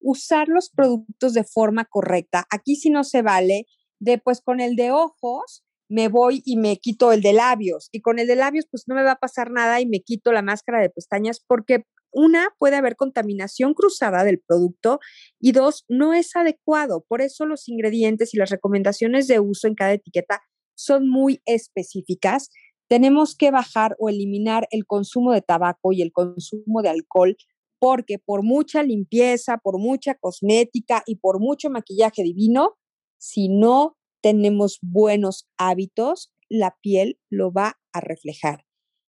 Usar 0.00 0.48
los 0.48 0.70
productos 0.70 1.34
de 1.34 1.44
forma 1.44 1.84
correcta. 1.84 2.46
Aquí 2.50 2.76
sí 2.76 2.90
no 2.90 3.04
se 3.04 3.22
vale 3.22 3.66
de 3.98 4.18
pues 4.18 4.40
con 4.40 4.60
el 4.60 4.76
de 4.76 4.90
ojos 4.90 5.62
me 5.88 6.08
voy 6.08 6.42
y 6.44 6.56
me 6.56 6.78
quito 6.78 7.12
el 7.12 7.22
de 7.22 7.32
labios 7.32 7.88
y 7.92 8.00
con 8.00 8.18
el 8.18 8.26
de 8.26 8.34
labios 8.34 8.66
pues 8.68 8.84
no 8.88 8.96
me 8.96 9.04
va 9.04 9.12
a 9.12 9.18
pasar 9.20 9.52
nada 9.52 9.80
y 9.80 9.86
me 9.86 10.00
quito 10.00 10.32
la 10.32 10.42
máscara 10.42 10.80
de 10.80 10.90
pestañas 10.90 11.40
porque 11.46 11.84
una, 12.12 12.48
puede 12.58 12.76
haber 12.76 12.96
contaminación 12.96 13.74
cruzada 13.74 14.24
del 14.24 14.40
producto 14.40 15.00
y 15.38 15.52
dos, 15.52 15.84
no 15.88 16.14
es 16.14 16.34
adecuado. 16.34 17.04
Por 17.06 17.20
eso 17.20 17.44
los 17.44 17.68
ingredientes 17.68 18.32
y 18.32 18.38
las 18.38 18.48
recomendaciones 18.48 19.26
de 19.26 19.38
uso 19.38 19.68
en 19.68 19.74
cada 19.74 19.92
etiqueta 19.92 20.40
son 20.76 21.08
muy 21.08 21.42
específicas. 21.44 22.50
Tenemos 22.88 23.34
que 23.34 23.50
bajar 23.50 23.96
o 23.98 24.08
eliminar 24.08 24.68
el 24.70 24.86
consumo 24.86 25.32
de 25.32 25.42
tabaco 25.42 25.92
y 25.92 26.02
el 26.02 26.12
consumo 26.12 26.82
de 26.82 26.90
alcohol 26.90 27.36
porque 27.80 28.18
por 28.18 28.42
mucha 28.42 28.82
limpieza, 28.82 29.58
por 29.58 29.78
mucha 29.78 30.14
cosmética 30.14 31.02
y 31.04 31.16
por 31.16 31.40
mucho 31.40 31.68
maquillaje 31.68 32.22
divino, 32.22 32.76
si 33.18 33.48
no 33.48 33.96
tenemos 34.22 34.78
buenos 34.80 35.48
hábitos, 35.58 36.32
la 36.48 36.76
piel 36.80 37.18
lo 37.28 37.52
va 37.52 37.78
a 37.92 38.00
reflejar 38.00 38.66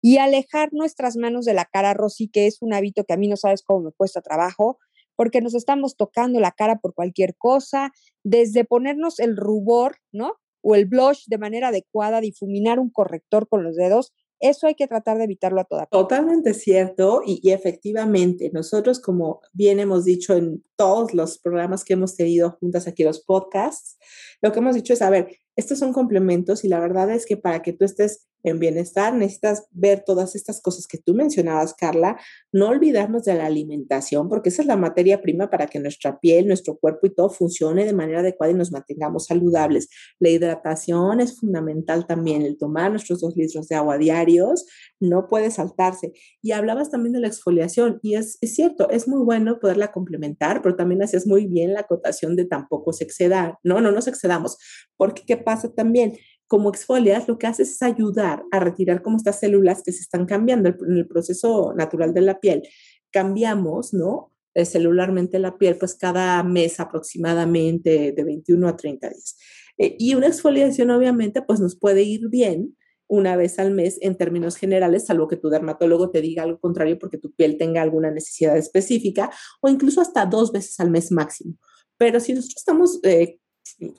y 0.03 0.17
alejar 0.17 0.73
nuestras 0.73 1.15
manos 1.15 1.45
de 1.45 1.53
la 1.53 1.63
cara, 1.63 1.93
Rosy, 1.93 2.27
que 2.27 2.45
es 2.45 2.61
un 2.61 2.73
hábito 2.73 3.05
que 3.05 3.13
a 3.13 3.17
mí 3.17 3.29
no 3.29 3.37
sabes 3.37 3.63
cómo 3.63 3.85
me 3.85 3.91
cuesta 3.93 4.21
trabajo, 4.21 4.77
porque 5.15 5.39
nos 5.39 5.55
estamos 5.55 5.95
tocando 5.95 6.41
la 6.41 6.51
cara 6.51 6.79
por 6.79 6.93
cualquier 6.93 7.37
cosa, 7.37 7.93
desde 8.21 8.65
ponernos 8.65 9.19
el 9.19 9.37
rubor, 9.37 9.95
¿no? 10.11 10.33
O 10.63 10.75
el 10.75 10.85
blush 10.85 11.25
de 11.27 11.37
manera 11.37 11.67
adecuada, 11.67 12.21
difuminar 12.21 12.79
un 12.79 12.89
corrector 12.89 13.47
con 13.47 13.63
los 13.63 13.75
dedos, 13.75 14.13
eso 14.39 14.67
hay 14.67 14.75
que 14.75 14.87
tratar 14.87 15.17
de 15.17 15.23
evitarlo 15.23 15.61
a 15.61 15.63
toda 15.63 15.85
Totalmente 15.85 16.53
cierto 16.53 17.21
y, 17.25 17.51
efectivamente, 17.51 18.49
nosotros 18.53 18.99
como 18.99 19.39
bien 19.53 19.79
hemos 19.79 20.03
dicho 20.03 20.35
en 20.35 20.65
todos 20.75 21.13
los 21.13 21.37
programas 21.37 21.85
que 21.85 21.93
hemos 21.93 22.15
tenido 22.15 22.57
juntas 22.59 22.87
aquí, 22.87 23.03
los 23.03 23.23
podcasts, 23.23 23.97
lo 24.41 24.51
que 24.51 24.59
hemos 24.59 24.75
dicho 24.75 24.93
es, 24.93 25.01
a 25.01 25.09
ver, 25.09 25.37
estos 25.55 25.79
son 25.79 25.93
complementos 25.93 26.65
y 26.65 26.67
la 26.67 26.79
verdad 26.79 27.09
es 27.11 27.25
que 27.25 27.37
para 27.37 27.61
que 27.61 27.71
tú 27.71 27.85
estés 27.85 28.27
en 28.43 28.59
bienestar, 28.59 29.13
necesitas 29.13 29.67
ver 29.71 30.03
todas 30.05 30.35
estas 30.35 30.61
cosas 30.61 30.85
que 30.85 30.97
tú 30.97 31.13
mencionabas, 31.13 31.73
Carla, 31.73 32.19
no 32.51 32.67
olvidarnos 32.67 33.23
de 33.23 33.35
la 33.35 33.45
alimentación, 33.45 34.29
porque 34.29 34.49
esa 34.49 34.61
es 34.61 34.67
la 34.67 34.75
materia 34.75 35.21
prima 35.21 35.49
para 35.49 35.67
que 35.67 35.79
nuestra 35.79 36.19
piel, 36.19 36.47
nuestro 36.47 36.77
cuerpo 36.77 37.07
y 37.07 37.15
todo 37.15 37.29
funcione 37.29 37.85
de 37.85 37.93
manera 37.93 38.19
adecuada 38.19 38.51
y 38.51 38.55
nos 38.55 38.71
mantengamos 38.71 39.25
saludables. 39.25 39.89
La 40.19 40.29
hidratación 40.29 41.21
es 41.21 41.39
fundamental 41.39 42.05
también, 42.05 42.41
el 42.41 42.57
tomar 42.57 42.91
nuestros 42.91 43.21
dos 43.21 43.35
litros 43.35 43.67
de 43.69 43.75
agua 43.75 43.97
diarios 43.97 44.65
no 44.99 45.27
puede 45.27 45.51
saltarse. 45.51 46.13
Y 46.41 46.51
hablabas 46.51 46.91
también 46.91 47.13
de 47.13 47.21
la 47.21 47.27
exfoliación, 47.27 47.99
y 48.01 48.15
es, 48.15 48.37
cierto, 48.41 48.89
es 48.89 49.07
muy 49.07 49.23
bueno 49.23 49.59
poderla 49.59 49.91
complementar, 49.91 50.61
pero 50.61 50.75
también 50.75 51.01
hacías 51.01 51.25
muy 51.27 51.45
bien 51.45 51.73
la 51.73 51.81
acotación 51.81 52.35
de 52.35 52.45
tampoco 52.45 52.93
se 52.93 53.05
exceda, 53.05 53.59
no, 53.63 53.81
no 53.81 53.91
nos 53.91 54.07
excedamos, 54.07 54.57
porque 54.97 55.23
¿qué 55.25 55.37
pasa 55.37 55.73
también? 55.73 56.13
Como 56.47 56.69
exfolias, 56.69 57.27
lo 57.27 57.37
que 57.37 57.47
haces 57.47 57.71
es 57.71 57.81
ayudar 57.81 58.43
a 58.51 58.59
retirar 58.59 59.01
como 59.01 59.17
estas 59.17 59.39
células 59.39 59.81
que 59.83 59.91
se 59.91 60.01
están 60.01 60.25
cambiando 60.25 60.69
en 60.69 60.97
el 60.97 61.07
proceso 61.07 61.73
natural 61.75 62.13
de 62.13 62.21
la 62.21 62.39
piel. 62.39 62.63
Cambiamos, 63.11 63.93
¿no? 63.93 64.33
Eh, 64.55 64.65
celularmente 64.65 65.39
la 65.39 65.57
piel, 65.57 65.77
pues 65.77 65.95
cada 65.95 66.43
mes 66.43 66.79
aproximadamente 66.79 68.11
de 68.11 68.23
21 68.23 68.67
a 68.67 68.75
30 68.75 69.09
días. 69.09 69.37
Eh, 69.77 69.95
y 69.97 70.13
una 70.13 70.27
exfoliación 70.27 70.91
obviamente 70.91 71.41
pues 71.41 71.59
nos 71.59 71.75
puede 71.75 72.03
ir 72.03 72.29
bien 72.29 72.77
una 73.07 73.35
vez 73.35 73.59
al 73.59 73.71
mes 73.71 73.97
en 74.01 74.15
términos 74.15 74.55
generales, 74.55 75.05
salvo 75.05 75.27
que 75.27 75.37
tu 75.37 75.49
dermatólogo 75.49 76.11
te 76.11 76.21
diga 76.21 76.43
algo 76.43 76.59
contrario 76.59 76.97
porque 76.99 77.17
tu 77.17 77.31
piel 77.33 77.57
tenga 77.57 77.81
alguna 77.81 78.11
necesidad 78.11 78.57
específica 78.57 79.31
o 79.61 79.69
incluso 79.69 80.01
hasta 80.01 80.25
dos 80.25 80.51
veces 80.51 80.79
al 80.79 80.91
mes 80.91 81.11
máximo. 81.11 81.55
Pero 81.97 82.19
si 82.19 82.33
nosotros 82.33 82.57
estamos 82.57 82.99
eh, 83.03 83.39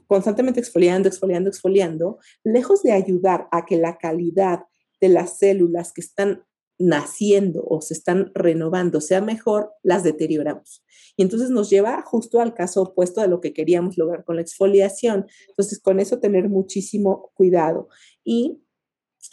constantemente 0.07 0.61
exfoliando, 0.61 1.09
exfoliando, 1.09 1.48
exfoliando, 1.48 2.18
lejos 2.44 2.83
de 2.83 2.92
ayudar 2.92 3.48
a 3.50 3.64
que 3.64 3.77
la 3.77 3.98
calidad 3.98 4.64
de 5.00 5.09
las 5.09 5.38
células 5.38 5.92
que 5.92 6.00
están 6.00 6.44
naciendo 6.79 7.64
o 7.64 7.81
se 7.81 7.94
están 7.94 8.33
renovando 8.35 9.00
sea 9.00 9.20
mejor, 9.20 9.72
las 9.83 10.03
deterioramos. 10.03 10.85
Y 11.16 11.22
entonces 11.22 11.50
nos 11.50 11.70
lleva 11.70 12.03
justo 12.03 12.40
al 12.40 12.55
caso 12.55 12.83
opuesto 12.83 13.20
de 13.20 13.29
lo 13.29 13.40
que 13.40 13.53
queríamos 13.53 13.96
lograr 13.96 14.24
con 14.24 14.37
la 14.37 14.42
exfoliación. 14.42 15.27
Entonces, 15.48 15.81
con 15.81 16.00
eso 16.00 16.18
tener 16.18 16.48
muchísimo 16.48 17.31
cuidado. 17.35 17.88
Y 18.24 18.63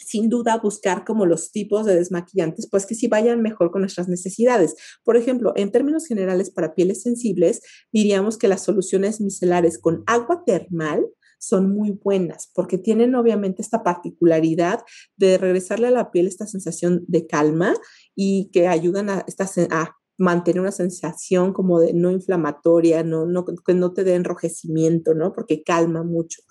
sin 0.04 0.28
duda 0.28 0.58
buscar 0.62 1.04
como 1.04 1.26
los 1.26 1.52
tipos 1.52 1.86
de 1.86 1.94
desmaquillantes, 1.94 2.68
pues 2.70 2.86
que 2.86 2.94
sí 2.94 3.08
vayan 3.08 3.42
mejor 3.42 3.70
con 3.70 3.82
nuestras 3.82 4.08
necesidades. 4.08 4.74
Por 5.04 5.16
ejemplo, 5.16 5.52
en 5.56 5.70
términos 5.70 6.06
generales 6.06 6.50
para 6.50 6.74
pieles 6.74 7.02
sensibles, 7.02 7.60
diríamos 7.92 8.38
que 8.38 8.48
las 8.48 8.62
soluciones 8.62 9.20
micelares 9.20 9.78
con 9.78 10.02
agua 10.06 10.42
termal 10.44 11.06
son 11.38 11.74
muy 11.74 11.90
buenas 11.90 12.50
porque 12.54 12.78
tienen 12.78 13.16
obviamente 13.16 13.62
esta 13.62 13.82
particularidad 13.82 14.84
de 15.16 15.38
regresarle 15.38 15.88
a 15.88 15.90
la 15.90 16.12
piel 16.12 16.28
esta 16.28 16.46
sensación 16.46 17.04
de 17.08 17.26
calma 17.26 17.74
y 18.14 18.48
que 18.52 18.68
ayudan 18.68 19.10
a, 19.10 19.24
esta, 19.26 19.48
a 19.70 19.96
mantener 20.18 20.60
una 20.60 20.72
sensación 20.72 21.52
como 21.52 21.80
de 21.80 21.92
no 21.94 22.10
inflamatoria, 22.10 23.02
no, 23.02 23.26
no, 23.26 23.44
que 23.44 23.74
no 23.74 23.92
te 23.92 24.04
dé 24.04 24.14
enrojecimiento, 24.14 25.14
¿no? 25.14 25.32
Porque 25.32 25.62
calma 25.62 26.04
mucho. 26.04 26.42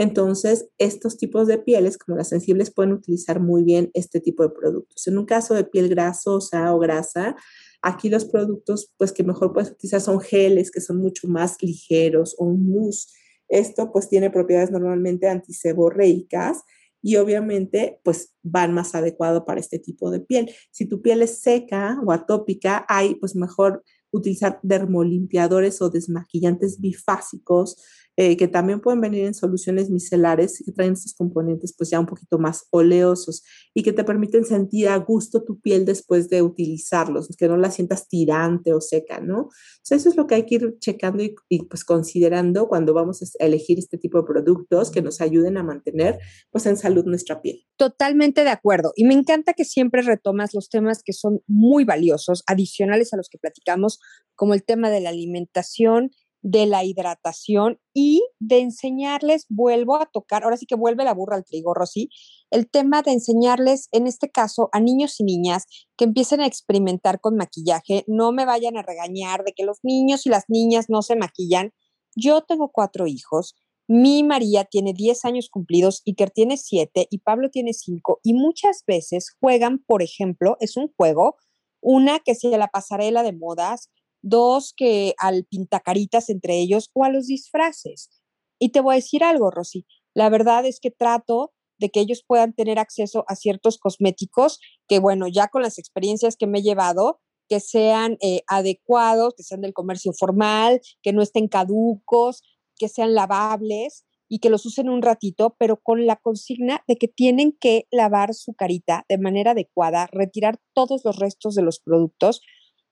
Entonces, 0.00 0.68
estos 0.78 1.18
tipos 1.18 1.48
de 1.48 1.58
pieles, 1.58 1.98
como 1.98 2.16
las 2.16 2.28
sensibles, 2.28 2.70
pueden 2.70 2.92
utilizar 2.92 3.40
muy 3.40 3.64
bien 3.64 3.90
este 3.94 4.20
tipo 4.20 4.44
de 4.44 4.50
productos. 4.50 5.08
En 5.08 5.18
un 5.18 5.26
caso 5.26 5.54
de 5.54 5.64
piel 5.64 5.88
grasosa 5.88 6.72
o 6.72 6.78
grasa, 6.78 7.34
aquí 7.82 8.08
los 8.08 8.24
productos, 8.24 8.92
pues 8.96 9.10
que 9.10 9.24
mejor 9.24 9.52
puedes 9.52 9.72
utilizar 9.72 10.00
son 10.00 10.20
geles, 10.20 10.70
que 10.70 10.80
son 10.80 10.98
mucho 10.98 11.26
más 11.26 11.60
ligeros, 11.60 12.36
o 12.38 12.46
mousse. 12.46 13.08
Esto, 13.48 13.90
pues, 13.90 14.08
tiene 14.08 14.30
propiedades 14.30 14.70
normalmente 14.70 15.26
antiseborreicas 15.26 16.62
y 17.02 17.16
obviamente 17.16 18.00
pues 18.04 18.34
van 18.42 18.74
más 18.74 18.94
adecuado 18.94 19.44
para 19.44 19.58
este 19.58 19.80
tipo 19.80 20.12
de 20.12 20.20
piel. 20.20 20.50
Si 20.70 20.86
tu 20.86 21.02
piel 21.02 21.22
es 21.22 21.40
seca 21.40 22.00
o 22.04 22.12
atópica, 22.12 22.84
hay 22.88 23.16
pues 23.16 23.34
mejor 23.34 23.82
utilizar 24.10 24.58
dermolimpiadores 24.62 25.82
o 25.82 25.90
desmaquillantes 25.90 26.80
bifásicos 26.80 27.76
eh, 28.20 28.36
que 28.36 28.48
también 28.48 28.80
pueden 28.80 29.00
venir 29.00 29.26
en 29.26 29.32
soluciones 29.32 29.90
micelares 29.90 30.60
que 30.66 30.72
traen 30.72 30.94
estos 30.94 31.14
componentes 31.14 31.72
pues 31.78 31.90
ya 31.90 32.00
un 32.00 32.06
poquito 32.06 32.36
más 32.36 32.66
oleosos 32.72 33.44
y 33.72 33.84
que 33.84 33.92
te 33.92 34.02
permiten 34.02 34.44
sentir 34.44 34.88
a 34.88 34.96
gusto 34.96 35.44
tu 35.44 35.60
piel 35.60 35.84
después 35.84 36.28
de 36.28 36.42
utilizarlos, 36.42 37.28
que 37.38 37.46
no 37.46 37.56
la 37.56 37.70
sientas 37.70 38.08
tirante 38.08 38.74
o 38.74 38.80
seca, 38.80 39.20
¿no? 39.20 39.50
eso 39.88 40.08
es 40.08 40.16
lo 40.16 40.26
que 40.26 40.34
hay 40.34 40.46
que 40.46 40.56
ir 40.56 40.78
checando 40.80 41.22
y, 41.22 41.36
y, 41.48 41.62
pues 41.66 41.84
considerando 41.84 42.66
cuando 42.66 42.92
vamos 42.92 43.22
a 43.22 43.44
elegir 43.44 43.78
este 43.78 43.98
tipo 43.98 44.18
de 44.18 44.26
productos 44.26 44.90
que 44.90 45.00
nos 45.00 45.20
ayuden 45.20 45.56
a 45.56 45.62
mantener 45.62 46.18
pues 46.50 46.66
en 46.66 46.76
salud 46.76 47.04
nuestra 47.04 47.40
piel. 47.40 47.66
Totalmente 47.76 48.42
de 48.42 48.50
acuerdo 48.50 48.92
y 48.96 49.04
me 49.04 49.14
encanta 49.14 49.52
que 49.52 49.64
siempre 49.64 50.02
retomas 50.02 50.54
los 50.54 50.70
temas 50.70 51.04
que 51.04 51.12
son 51.12 51.40
muy 51.46 51.84
valiosos, 51.84 52.42
adicionales 52.48 53.14
a 53.14 53.16
los 53.16 53.28
que 53.28 53.38
platicamos, 53.38 54.00
como 54.34 54.54
el 54.54 54.64
tema 54.64 54.90
de 54.90 55.02
la 55.02 55.10
alimentación 55.10 56.10
de 56.50 56.64
la 56.64 56.82
hidratación 56.82 57.78
y 57.92 58.22
de 58.38 58.60
enseñarles, 58.60 59.44
vuelvo 59.50 59.96
a 59.96 60.06
tocar, 60.06 60.44
ahora 60.44 60.56
sí 60.56 60.64
que 60.64 60.76
vuelve 60.76 61.04
la 61.04 61.12
burra 61.12 61.36
al 61.36 61.44
trigo, 61.44 61.74
Rosy, 61.74 62.08
el 62.50 62.70
tema 62.70 63.02
de 63.02 63.12
enseñarles, 63.12 63.88
en 63.92 64.06
este 64.06 64.30
caso, 64.30 64.70
a 64.72 64.80
niños 64.80 65.20
y 65.20 65.24
niñas 65.24 65.66
que 65.98 66.06
empiecen 66.06 66.40
a 66.40 66.46
experimentar 66.46 67.20
con 67.20 67.36
maquillaje, 67.36 68.04
no 68.06 68.32
me 68.32 68.46
vayan 68.46 68.78
a 68.78 68.82
regañar 68.82 69.44
de 69.44 69.52
que 69.52 69.64
los 69.64 69.80
niños 69.82 70.24
y 70.24 70.30
las 70.30 70.44
niñas 70.48 70.86
no 70.88 71.02
se 71.02 71.16
maquillan. 71.16 71.74
Yo 72.16 72.40
tengo 72.40 72.70
cuatro 72.72 73.06
hijos, 73.06 73.54
mi 73.86 74.22
María 74.22 74.64
tiene 74.64 74.94
10 74.94 75.26
años 75.26 75.50
cumplidos, 75.50 76.02
Iker 76.06 76.30
tiene 76.30 76.56
7 76.56 77.08
y 77.10 77.18
Pablo 77.18 77.50
tiene 77.50 77.74
5 77.74 78.20
y 78.22 78.32
muchas 78.32 78.84
veces 78.86 79.34
juegan, 79.38 79.84
por 79.86 80.02
ejemplo, 80.02 80.56
es 80.60 80.78
un 80.78 80.90
juego, 80.96 81.36
una 81.82 82.20
que 82.20 82.34
sea 82.34 82.56
la 82.56 82.68
pasarela 82.68 83.22
de 83.22 83.32
modas, 83.32 83.90
dos 84.22 84.74
que 84.76 85.14
al 85.18 85.44
pintacaritas 85.44 86.28
entre 86.30 86.58
ellos 86.58 86.90
o 86.94 87.04
a 87.04 87.10
los 87.10 87.26
disfraces. 87.26 88.10
Y 88.58 88.70
te 88.70 88.80
voy 88.80 88.94
a 88.94 88.96
decir 88.96 89.22
algo, 89.22 89.50
Rosy, 89.50 89.86
la 90.14 90.28
verdad 90.28 90.66
es 90.66 90.80
que 90.80 90.90
trato 90.90 91.52
de 91.78 91.90
que 91.90 92.00
ellos 92.00 92.24
puedan 92.26 92.52
tener 92.52 92.78
acceso 92.78 93.24
a 93.28 93.36
ciertos 93.36 93.78
cosméticos 93.78 94.58
que, 94.88 94.98
bueno, 94.98 95.26
ya 95.28 95.48
con 95.48 95.62
las 95.62 95.78
experiencias 95.78 96.36
que 96.36 96.46
me 96.46 96.58
he 96.58 96.62
llevado, 96.62 97.20
que 97.48 97.60
sean 97.60 98.18
eh, 98.20 98.42
adecuados, 98.46 99.34
que 99.36 99.42
sean 99.42 99.60
del 99.60 99.72
comercio 99.72 100.12
formal, 100.12 100.80
que 101.02 101.12
no 101.12 101.22
estén 101.22 101.48
caducos, 101.48 102.42
que 102.76 102.88
sean 102.88 103.14
lavables 103.14 104.04
y 104.28 104.40
que 104.40 104.50
los 104.50 104.66
usen 104.66 104.90
un 104.90 105.02
ratito, 105.02 105.56
pero 105.58 105.80
con 105.82 106.06
la 106.06 106.16
consigna 106.16 106.84
de 106.86 106.96
que 106.96 107.08
tienen 107.08 107.56
que 107.58 107.86
lavar 107.90 108.34
su 108.34 108.52
carita 108.52 109.06
de 109.08 109.18
manera 109.18 109.52
adecuada, 109.52 110.06
retirar 110.12 110.60
todos 110.74 111.02
los 111.04 111.16
restos 111.16 111.54
de 111.54 111.62
los 111.62 111.80
productos, 111.80 112.42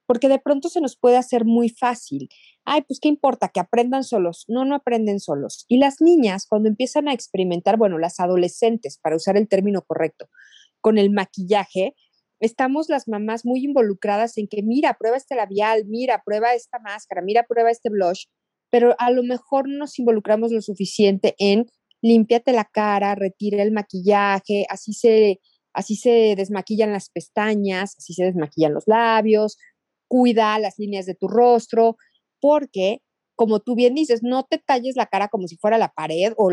porque 0.07 0.29
de 0.29 0.39
pronto 0.39 0.69
se 0.69 0.81
nos 0.81 0.97
puede 0.97 1.17
hacer 1.17 1.45
muy 1.45 1.69
fácil. 1.69 2.29
Ay, 2.65 2.83
pues 2.83 3.01
qué 3.01 3.09
importa, 3.09 3.49
que 3.49 3.61
aprendan 3.61 4.05
solos. 4.05 4.45
No, 4.49 4.65
no 4.65 4.75
aprenden 4.75 5.21
solos. 5.21 5.65
Y 5.69 5.79
las 5.79 6.01
niñas, 6.01 6.47
cuando 6.49 6.69
empiezan 6.69 7.09
a 7.09 7.13
experimentar, 7.13 7.77
bueno, 7.77 7.99
las 7.99 8.21
adolescentes, 8.21 8.99
para 9.03 9.17
usar 9.17 9.37
el 9.37 9.49
término 9.49 9.83
correcto, 9.83 10.29
con 10.81 10.99
el 10.99 11.11
maquillaje, 11.11 11.95
estamos 12.41 12.89
las 12.89 13.09
mamás 13.09 13.45
muy 13.45 13.65
involucradas 13.65 14.39
en 14.39 14.47
que, 14.49 14.63
mira, 14.63 14.97
prueba 14.99 15.17
este 15.17 15.35
labial, 15.35 15.85
mira, 15.87 16.23
prueba 16.25 16.55
esta 16.55 16.79
máscara, 16.79 17.23
mira, 17.23 17.45
prueba 17.49 17.71
este 17.71 17.91
blush, 17.91 18.25
pero 18.71 18.95
a 18.99 19.11
lo 19.11 19.23
mejor 19.23 19.69
no 19.69 19.79
nos 19.79 19.99
involucramos 19.99 20.53
lo 20.53 20.61
suficiente 20.61 21.35
en 21.39 21.67
límpiate 22.03 22.53
la 22.53 22.65
cara, 22.65 23.15
retira 23.15 23.63
el 23.63 23.73
maquillaje, 23.73 24.67
así 24.69 24.93
se, 24.93 25.41
así 25.73 25.97
se 25.97 26.35
desmaquillan 26.37 26.93
las 26.93 27.11
pestañas, 27.11 27.97
así 27.97 28.15
se 28.15 28.25
desmaquillan 28.25 28.75
los 28.75 28.85
labios, 28.87 29.57
cuida 30.09 30.59
las 30.59 30.79
líneas 30.79 31.07
de 31.07 31.15
tu 31.15 31.29
rostro, 31.29 31.97
porque, 32.41 33.01
como 33.37 33.61
tú 33.61 33.75
bien 33.75 33.95
dices, 33.95 34.21
no 34.23 34.45
te 34.45 34.59
talles 34.59 34.97
la 34.97 35.07
cara 35.07 35.29
como 35.29 35.49
si 35.49 35.57
fuera 35.57 35.79
la 35.79 35.93
pared 35.93 36.33
o, 36.37 36.51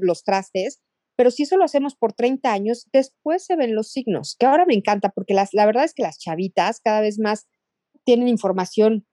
los 0.00 0.24
trastes, 0.24 0.80
pero 1.16 1.30
si 1.30 1.42
eso 1.42 1.56
lo 1.56 1.64
hacemos 1.64 1.96
por 1.96 2.12
30 2.12 2.52
años, 2.52 2.88
después 2.92 3.44
se 3.44 3.56
ven 3.56 3.74
los 3.74 3.90
signos, 3.92 4.36
que 4.38 4.46
ahora 4.46 4.64
me 4.66 4.74
encanta, 4.74 5.10
porque 5.10 5.34
las, 5.34 5.52
la 5.52 5.66
verdad 5.66 5.84
es 5.84 5.94
que 5.94 6.02
las 6.02 6.18
chavitas 6.18 6.80
cada 6.80 7.00
vez 7.00 7.18
más 7.18 7.46
tienen 8.04 8.28
información 8.28 9.06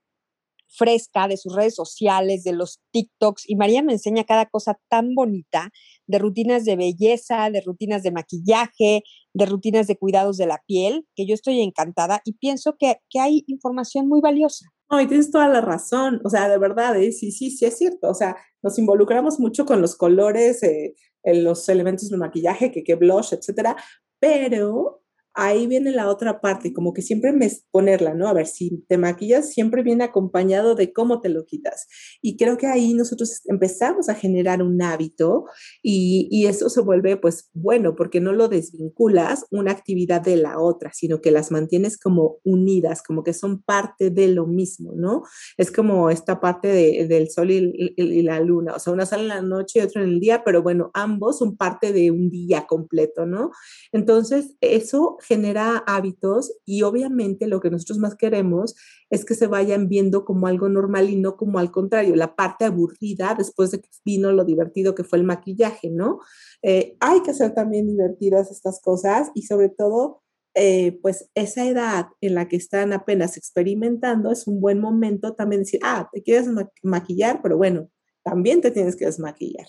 fresca 0.67 1.27
de 1.27 1.37
sus 1.37 1.55
redes 1.55 1.75
sociales, 1.75 2.43
de 2.43 2.53
los 2.53 2.79
TikToks, 2.91 3.49
y 3.49 3.55
María 3.55 3.83
me 3.83 3.93
enseña 3.93 4.23
cada 4.23 4.45
cosa 4.45 4.79
tan 4.89 5.15
bonita 5.15 5.71
de 6.05 6.19
rutinas 6.19 6.65
de 6.65 6.75
belleza, 6.75 7.49
de 7.49 7.61
rutinas 7.61 8.03
de 8.03 8.11
maquillaje, 8.11 9.03
de 9.33 9.45
rutinas 9.45 9.87
de 9.87 9.97
cuidados 9.97 10.37
de 10.37 10.47
la 10.47 10.61
piel, 10.65 11.05
que 11.15 11.25
yo 11.25 11.33
estoy 11.33 11.61
encantada 11.61 12.21
y 12.25 12.33
pienso 12.33 12.75
que, 12.77 12.97
hay 13.19 13.43
información 13.47 14.07
muy 14.07 14.21
valiosa. 14.21 14.65
No, 14.89 15.01
y 15.01 15.07
tienes 15.07 15.31
toda 15.31 15.49
la 15.49 15.59
razón, 15.59 16.21
o 16.23 16.29
sea, 16.29 16.47
de 16.47 16.57
verdad, 16.57 16.95
¿eh? 17.01 17.11
sí, 17.11 17.31
sí, 17.31 17.51
sí 17.51 17.65
es 17.65 17.77
cierto, 17.77 18.09
o 18.09 18.13
sea, 18.13 18.37
nos 18.61 18.77
involucramos 18.79 19.39
mucho 19.39 19.65
con 19.65 19.81
los 19.81 19.95
colores, 19.95 20.63
eh, 20.63 20.95
los 21.25 21.67
elementos 21.67 22.09
de 22.09 22.17
maquillaje, 22.17 22.71
que, 22.71 22.83
que 22.83 22.95
blush, 22.95 23.33
etcétera, 23.33 23.75
pero 24.19 25.01
ahí 25.37 25.67
viene 25.67 25.91
la 25.91 26.09
otra 26.09 26.41
parte, 26.41 26.73
como 26.73 26.93
que 26.93 27.03
siempre 27.03 27.31
me 27.31 27.49
ponerla, 27.71 28.15
¿no? 28.15 28.27
A 28.27 28.33
ver, 28.33 28.47
si 28.47 28.83
te 28.89 28.97
maquillas, 28.97 29.53
siempre 29.53 29.83
viene 29.83 30.03
acompañado 30.03 30.73
de 30.73 30.91
cómo 30.91 31.21
te 31.21 31.29
lo 31.29 31.45
quitas. 31.45 31.87
Y 32.21 32.37
creo 32.37 32.57
que 32.57 32.65
ahí 32.65 32.95
nosotros 32.95 33.41
empezamos 33.45 34.09
a 34.09 34.15
generar 34.15 34.63
un 34.63 34.81
hábito 34.81 35.45
y, 35.83 36.27
y 36.31 36.47
eso 36.47 36.69
se 36.69 36.81
vuelve, 36.81 37.17
pues, 37.17 37.49
bueno, 37.53 37.95
porque 37.95 38.19
no 38.19 38.33
lo 38.33 38.47
desvinculas 38.47 39.45
una 39.51 39.71
actividad 39.71 40.21
de 40.21 40.37
la 40.37 40.59
otra, 40.59 40.91
sino 40.93 41.21
que 41.21 41.29
las 41.29 41.51
mantienes 41.51 41.99
como 41.99 42.37
unidas, 42.43 43.03
como 43.03 43.23
que 43.23 43.33
son 43.33 43.61
parte 43.61 44.09
de 44.09 44.29
lo 44.29 44.47
mismo, 44.47 44.93
¿no? 44.95 45.21
Es 45.55 45.71
como 45.71 46.09
esta 46.09 46.39
parte 46.39 47.05
del 47.07 47.29
sol 47.29 47.51
y, 47.51 47.93
y 47.95 48.21
la 48.23 48.39
luna, 48.39 48.73
o 48.75 48.79
sea, 48.79 48.91
una 48.91 49.05
sale 49.05 49.23
en 49.23 49.29
la 49.29 49.41
noche 49.43 49.79
y 49.79 49.81
otra 49.83 50.01
en 50.01 50.09
el 50.09 50.19
día, 50.19 50.43
pero 50.43 50.63
bueno, 50.63 50.89
ambos 50.95 51.37
son 51.37 51.55
parte 51.57 51.93
de 51.93 52.09
un 52.09 52.31
día 52.31 52.65
completo, 52.65 53.27
¿no? 53.27 53.51
Entonces, 53.91 54.55
eso 54.61 55.17
genera 55.27 55.83
hábitos 55.87 56.53
y 56.65 56.83
obviamente 56.83 57.47
lo 57.47 57.59
que 57.59 57.69
nosotros 57.69 57.99
más 57.99 58.15
queremos 58.15 58.75
es 59.09 59.25
que 59.25 59.35
se 59.35 59.47
vayan 59.47 59.89
viendo 59.89 60.25
como 60.25 60.47
algo 60.47 60.69
normal 60.69 61.09
y 61.09 61.15
no 61.15 61.35
como 61.35 61.59
al 61.59 61.71
contrario, 61.71 62.15
la 62.15 62.35
parte 62.35 62.65
aburrida 62.65 63.35
después 63.37 63.71
de 63.71 63.81
que 63.81 63.89
vino 64.05 64.31
lo 64.31 64.45
divertido 64.45 64.95
que 64.95 65.03
fue 65.03 65.19
el 65.19 65.25
maquillaje, 65.25 65.89
¿no? 65.89 66.19
Eh, 66.61 66.95
hay 66.99 67.21
que 67.21 67.31
hacer 67.31 67.53
también 67.53 67.87
divertidas 67.87 68.51
estas 68.51 68.81
cosas 68.81 69.31
y 69.33 69.43
sobre 69.43 69.69
todo, 69.69 70.23
eh, 70.55 70.99
pues 71.01 71.29
esa 71.35 71.65
edad 71.67 72.07
en 72.21 72.33
la 72.33 72.47
que 72.47 72.55
están 72.55 72.93
apenas 72.93 73.37
experimentando 73.37 74.31
es 74.31 74.47
un 74.47 74.59
buen 74.61 74.79
momento 74.79 75.35
también 75.35 75.61
decir, 75.61 75.79
ah, 75.83 76.09
te 76.11 76.23
quieres 76.23 76.47
maquillar, 76.83 77.41
pero 77.43 77.57
bueno, 77.57 77.89
también 78.23 78.61
te 78.61 78.71
tienes 78.71 78.95
que 78.95 79.05
desmaquillar. 79.05 79.67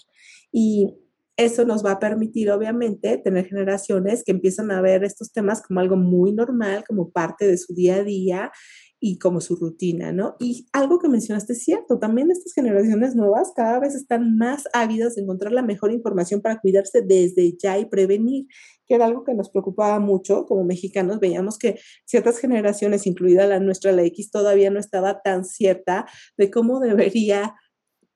Y 0.51 0.95
eso 1.39 1.65
nos 1.65 1.87
va 1.87 1.93
a 1.93 1.99
permitir, 2.01 2.51
obviamente, 2.51 3.17
tener 3.17 3.47
generaciones 3.47 4.25
que 4.25 4.33
empiezan 4.33 4.73
a 4.73 4.81
ver 4.81 5.05
estos 5.05 5.33
temas 5.33 5.63
como 5.63 5.79
algo 5.79 5.97
muy 5.97 6.33
normal, 6.33 6.85
como 6.87 7.11
parte 7.11 7.47
de 7.47 7.57
su 7.57 7.75
día 7.75 7.97
a 7.97 8.03
día 8.03 8.51
y 8.99 9.19
como 9.21 9.41
su 9.41 9.55
rutina, 9.55 10.11
¿no? 10.11 10.35
Y 10.41 10.67
algo 10.73 10.99
que 10.99 11.09
mencionaste 11.09 11.53
es 11.53 11.63
cierto, 11.63 12.01
también 12.01 12.33
estas 12.33 12.53
generaciones 12.53 13.15
nuevas 13.15 13.53
cada 13.55 13.79
vez 13.79 13.95
están 13.95 14.37
más 14.37 14.65
ávidas 14.73 15.15
de 15.15 15.23
encontrar 15.23 15.53
la 15.53 15.63
mejor 15.63 15.93
información 15.93 16.41
para 16.43 16.61
cuidarse 16.61 17.03
desde 17.03 17.57
ya 17.57 17.79
y 17.79 17.85
prevenir, 17.85 18.47
que 18.89 18.97
era 18.97 19.05
algo 19.05 19.23
que 19.23 19.35
nos 19.35 19.49
preocupaba 19.51 20.01
mucho 20.01 20.45
como 20.45 20.65
mexicanos. 20.65 21.21
Veíamos 21.21 21.57
que 21.57 21.79
ciertas 22.05 22.39
generaciones, 22.39 23.07
incluida 23.07 23.47
la 23.47 23.61
nuestra, 23.61 23.93
la 23.93 24.03
X, 24.03 24.33
todavía 24.33 24.71
no 24.71 24.81
estaba 24.81 25.23
tan 25.23 25.45
cierta 25.45 26.07
de 26.37 26.51
cómo 26.51 26.81
debería 26.81 27.55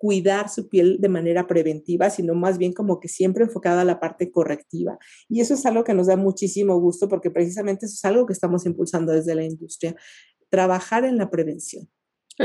cuidar 0.03 0.49
su 0.49 0.69
piel 0.69 0.97
de 0.99 1.09
manera 1.09 1.47
preventiva, 1.47 2.11
sino 2.11 2.35
más 2.35 2.59
bien 2.59 2.73
como 2.73 2.99
que 2.99 3.07
siempre 3.07 3.45
enfocada 3.45 3.83
a 3.83 3.85
la 3.85 4.01
parte 4.01 4.33
correctiva. 4.33 4.99
Y 5.29 5.41
eso 5.41 5.55
es 5.55 5.65
algo 5.65 5.85
que 5.85 5.95
nos 5.95 6.09
da 6.09 6.17
muchísimo 6.17 6.77
gusto 6.81 7.09
porque 7.09 7.31
precisamente 7.31 7.87
eso 7.87 7.95
es 7.95 8.05
algo 8.05 8.27
que 8.27 8.33
estamos 8.33 8.67
impulsando 8.67 9.13
desde 9.13 9.37
la 9.37 9.45
industria, 9.45 9.95
trabajar 10.51 11.05
en 11.05 11.19
la 11.19 11.31
prevención. 11.31 11.89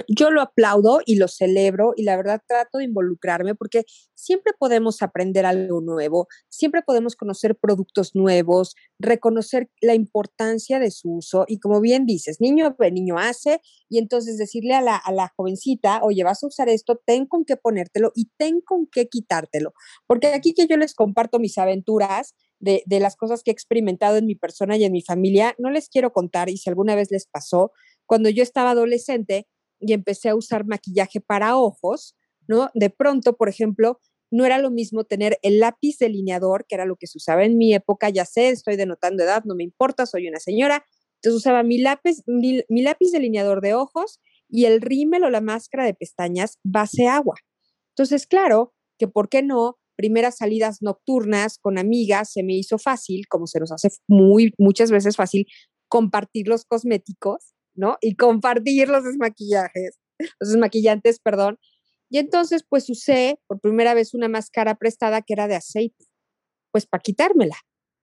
Yo 0.07 0.31
lo 0.31 0.41
aplaudo 0.41 1.01
y 1.05 1.15
lo 1.15 1.27
celebro 1.27 1.93
y 1.95 2.03
la 2.03 2.17
verdad 2.17 2.41
trato 2.47 2.77
de 2.79 2.85
involucrarme 2.85 3.55
porque 3.55 3.83
siempre 4.13 4.53
podemos 4.57 5.01
aprender 5.01 5.45
algo 5.45 5.81
nuevo, 5.81 6.27
siempre 6.49 6.81
podemos 6.81 7.15
conocer 7.15 7.55
productos 7.55 8.15
nuevos, 8.15 8.75
reconocer 8.99 9.69
la 9.81 9.93
importancia 9.93 10.79
de 10.79 10.91
su 10.91 11.17
uso 11.17 11.45
y 11.47 11.59
como 11.59 11.81
bien 11.81 12.05
dices, 12.05 12.37
niño 12.39 12.75
niño 12.91 13.17
hace 13.17 13.61
y 13.89 13.99
entonces 13.99 14.37
decirle 14.37 14.73
a 14.73 14.81
la, 14.81 14.95
a 14.95 15.11
la 15.11 15.31
jovencita, 15.35 16.01
oye, 16.03 16.23
vas 16.23 16.43
a 16.43 16.47
usar 16.47 16.69
esto, 16.69 17.01
ten 17.05 17.25
con 17.25 17.45
qué 17.45 17.57
ponértelo 17.57 18.11
y 18.15 18.29
ten 18.37 18.61
con 18.61 18.87
qué 18.87 19.07
quitártelo. 19.07 19.73
Porque 20.05 20.27
aquí 20.27 20.53
que 20.53 20.67
yo 20.67 20.77
les 20.77 20.93
comparto 20.93 21.39
mis 21.39 21.57
aventuras, 21.57 22.35
de, 22.59 22.81
de, 22.87 22.99
las 22.99 23.15
cosas 23.15 23.43
que 23.43 23.51
he 23.51 23.53
experimentado 23.53 24.17
en 24.17 24.25
mi 24.25 24.33
persona 24.33 24.77
y 24.77 24.83
en 24.83 24.91
mi 24.91 25.03
familia, 25.03 25.53
no 25.59 25.69
les 25.69 25.89
quiero 25.89 26.11
contar 26.11 26.49
y 26.49 26.57
si 26.57 26.69
alguna 26.69 26.95
vez 26.95 27.11
les 27.11 27.27
pasó, 27.27 27.71
cuando 28.07 28.29
yo 28.29 28.41
estaba 28.41 28.71
adolescente, 28.71 29.47
y 29.79 29.93
empecé 29.93 30.29
a 30.29 30.35
usar 30.35 30.65
maquillaje 30.65 31.21
para 31.21 31.57
ojos, 31.57 32.15
¿no? 32.47 32.69
De 32.73 32.89
pronto, 32.89 33.35
por 33.35 33.49
ejemplo, 33.49 33.99
no 34.31 34.45
era 34.45 34.57
lo 34.57 34.71
mismo 34.71 35.05
tener 35.05 35.37
el 35.41 35.59
lápiz 35.59 35.97
delineador, 35.99 36.65
que 36.67 36.75
era 36.75 36.85
lo 36.85 36.95
que 36.97 37.07
se 37.07 37.17
usaba 37.17 37.45
en 37.45 37.57
mi 37.57 37.73
época, 37.73 38.09
ya 38.09 38.25
sé, 38.25 38.49
estoy 38.49 38.75
denotando 38.75 39.23
edad, 39.23 39.43
no 39.45 39.55
me 39.55 39.63
importa, 39.63 40.05
soy 40.05 40.27
una 40.27 40.39
señora. 40.39 40.83
Entonces 41.15 41.37
usaba 41.37 41.63
mi 41.63 41.79
lápiz, 41.79 42.21
mi, 42.27 42.63
lápiz 42.69 43.11
delineador 43.11 43.61
de 43.61 43.73
ojos 43.73 44.19
y 44.49 44.65
el 44.65 44.81
rímel 44.81 45.23
o 45.23 45.29
la 45.29 45.41
máscara 45.41 45.85
de 45.85 45.93
pestañas 45.93 46.59
base 46.63 47.07
agua. 47.07 47.35
Entonces, 47.95 48.27
claro, 48.27 48.73
que 48.99 49.07
por 49.07 49.29
qué 49.29 49.41
no, 49.41 49.77
primeras 49.95 50.37
salidas 50.37 50.81
nocturnas 50.81 51.57
con 51.57 51.79
amigas 51.79 52.31
se 52.31 52.43
me 52.43 52.53
hizo 52.53 52.77
fácil, 52.77 53.27
como 53.27 53.47
se 53.47 53.59
nos 53.59 53.71
hace 53.71 53.89
muy 54.07 54.53
muchas 54.57 54.91
veces 54.91 55.15
fácil 55.15 55.47
compartir 55.87 56.47
los 56.47 56.65
cosméticos 56.65 57.56
¿no? 57.77 57.97
Y 58.01 58.15
compartir 58.15 58.89
los 58.89 59.03
desmaquillajes, 59.05 59.99
los 60.39 60.49
desmaquillantes, 60.51 61.19
perdón. 61.19 61.59
Y 62.09 62.19
entonces, 62.19 62.65
pues 62.67 62.89
usé 62.89 63.39
por 63.47 63.59
primera 63.61 63.93
vez 63.93 64.13
una 64.13 64.27
máscara 64.29 64.75
prestada 64.75 65.21
que 65.21 65.33
era 65.33 65.47
de 65.47 65.55
aceite, 65.55 66.05
pues 66.71 66.85
para 66.87 67.01
quitármela. 67.01 67.55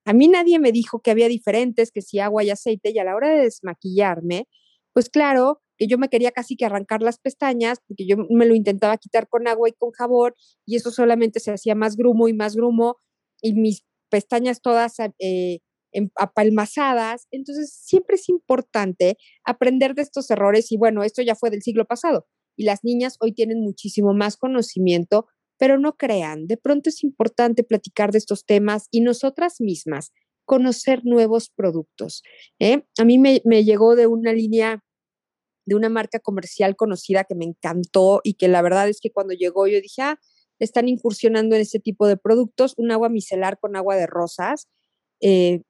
A 0.06 0.12
mí 0.12 0.28
nadie 0.28 0.58
me 0.58 0.72
dijo 0.72 1.00
que 1.00 1.10
había 1.10 1.28
diferentes, 1.28 1.90
que 1.90 2.02
si 2.02 2.20
agua 2.20 2.44
y 2.44 2.50
aceite, 2.50 2.90
y 2.90 2.98
a 2.98 3.04
la 3.04 3.16
hora 3.16 3.30
de 3.30 3.44
desmaquillarme, 3.44 4.48
pues 4.92 5.08
claro, 5.10 5.62
que 5.78 5.86
yo 5.86 5.98
me 5.98 6.08
quería 6.08 6.30
casi 6.32 6.56
que 6.56 6.66
arrancar 6.66 7.02
las 7.02 7.18
pestañas, 7.18 7.78
porque 7.86 8.06
yo 8.06 8.16
me 8.30 8.46
lo 8.46 8.54
intentaba 8.54 8.96
quitar 8.98 9.28
con 9.28 9.48
agua 9.48 9.68
y 9.68 9.72
con 9.72 9.90
jabón, 9.92 10.34
y 10.66 10.76
eso 10.76 10.90
solamente 10.90 11.40
se 11.40 11.52
hacía 11.52 11.74
más 11.74 11.96
grumo 11.96 12.28
y 12.28 12.34
más 12.34 12.54
grumo, 12.56 12.98
y 13.42 13.54
mis 13.54 13.84
pestañas 14.10 14.60
todas 14.60 14.96
eh, 15.18 15.60
apalmazadas. 16.16 17.26
Entonces, 17.30 17.72
siempre 17.72 18.16
es 18.16 18.28
importante 18.28 19.16
aprender 19.44 19.94
de 19.94 20.02
estos 20.02 20.30
errores 20.30 20.72
y 20.72 20.76
bueno, 20.76 21.02
esto 21.02 21.22
ya 21.22 21.34
fue 21.34 21.50
del 21.50 21.62
siglo 21.62 21.84
pasado 21.84 22.26
y 22.56 22.64
las 22.64 22.84
niñas 22.84 23.16
hoy 23.20 23.32
tienen 23.32 23.60
muchísimo 23.60 24.14
más 24.14 24.36
conocimiento, 24.36 25.26
pero 25.58 25.78
no 25.78 25.96
crean, 25.96 26.46
de 26.46 26.56
pronto 26.56 26.90
es 26.90 27.02
importante 27.04 27.64
platicar 27.64 28.12
de 28.12 28.18
estos 28.18 28.44
temas 28.44 28.88
y 28.90 29.00
nosotras 29.00 29.60
mismas 29.60 30.12
conocer 30.44 31.04
nuevos 31.04 31.50
productos. 31.50 32.22
¿eh? 32.58 32.84
A 32.98 33.04
mí 33.04 33.18
me, 33.18 33.40
me 33.44 33.64
llegó 33.64 33.96
de 33.96 34.06
una 34.06 34.32
línea 34.32 34.84
de 35.66 35.74
una 35.74 35.88
marca 35.88 36.18
comercial 36.18 36.76
conocida 36.76 37.24
que 37.24 37.34
me 37.34 37.46
encantó 37.46 38.20
y 38.22 38.34
que 38.34 38.48
la 38.48 38.60
verdad 38.60 38.88
es 38.88 39.00
que 39.00 39.10
cuando 39.10 39.32
llegó 39.32 39.66
yo 39.66 39.80
dije, 39.80 40.02
ah, 40.02 40.20
están 40.58 40.88
incursionando 40.88 41.56
en 41.56 41.62
ese 41.62 41.80
tipo 41.80 42.06
de 42.06 42.18
productos, 42.18 42.74
un 42.76 42.90
agua 42.90 43.08
micelar 43.08 43.58
con 43.58 43.74
agua 43.74 43.96
de 43.96 44.06
rosas 44.06 44.68
eh, 45.20 45.62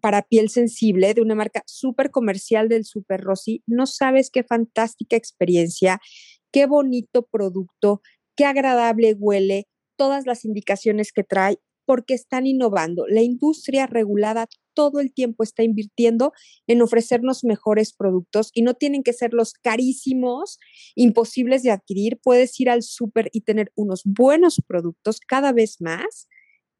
para 0.00 0.22
piel 0.22 0.48
sensible 0.48 1.14
de 1.14 1.22
una 1.22 1.34
marca 1.34 1.62
súper 1.66 2.10
comercial 2.10 2.68
del 2.68 2.84
Super 2.84 3.20
Rosy. 3.20 3.62
No 3.66 3.86
sabes 3.86 4.30
qué 4.30 4.42
fantástica 4.42 5.16
experiencia, 5.16 6.00
qué 6.52 6.66
bonito 6.66 7.26
producto, 7.30 8.02
qué 8.36 8.44
agradable 8.44 9.14
huele, 9.14 9.66
todas 9.96 10.26
las 10.26 10.44
indicaciones 10.44 11.12
que 11.12 11.24
trae, 11.24 11.58
porque 11.86 12.14
están 12.14 12.46
innovando. 12.46 13.06
La 13.08 13.22
industria 13.22 13.86
regulada 13.86 14.46
todo 14.74 15.00
el 15.00 15.14
tiempo 15.14 15.42
está 15.42 15.62
invirtiendo 15.62 16.32
en 16.66 16.82
ofrecernos 16.82 17.44
mejores 17.44 17.94
productos 17.94 18.50
y 18.52 18.62
no 18.62 18.74
tienen 18.74 19.02
que 19.02 19.14
ser 19.14 19.32
los 19.32 19.54
carísimos, 19.54 20.58
imposibles 20.94 21.62
de 21.62 21.70
adquirir. 21.70 22.18
Puedes 22.22 22.58
ir 22.60 22.68
al 22.68 22.82
súper 22.82 23.30
y 23.32 23.40
tener 23.40 23.72
unos 23.74 24.02
buenos 24.04 24.60
productos 24.66 25.20
cada 25.20 25.52
vez 25.52 25.80
más 25.80 26.28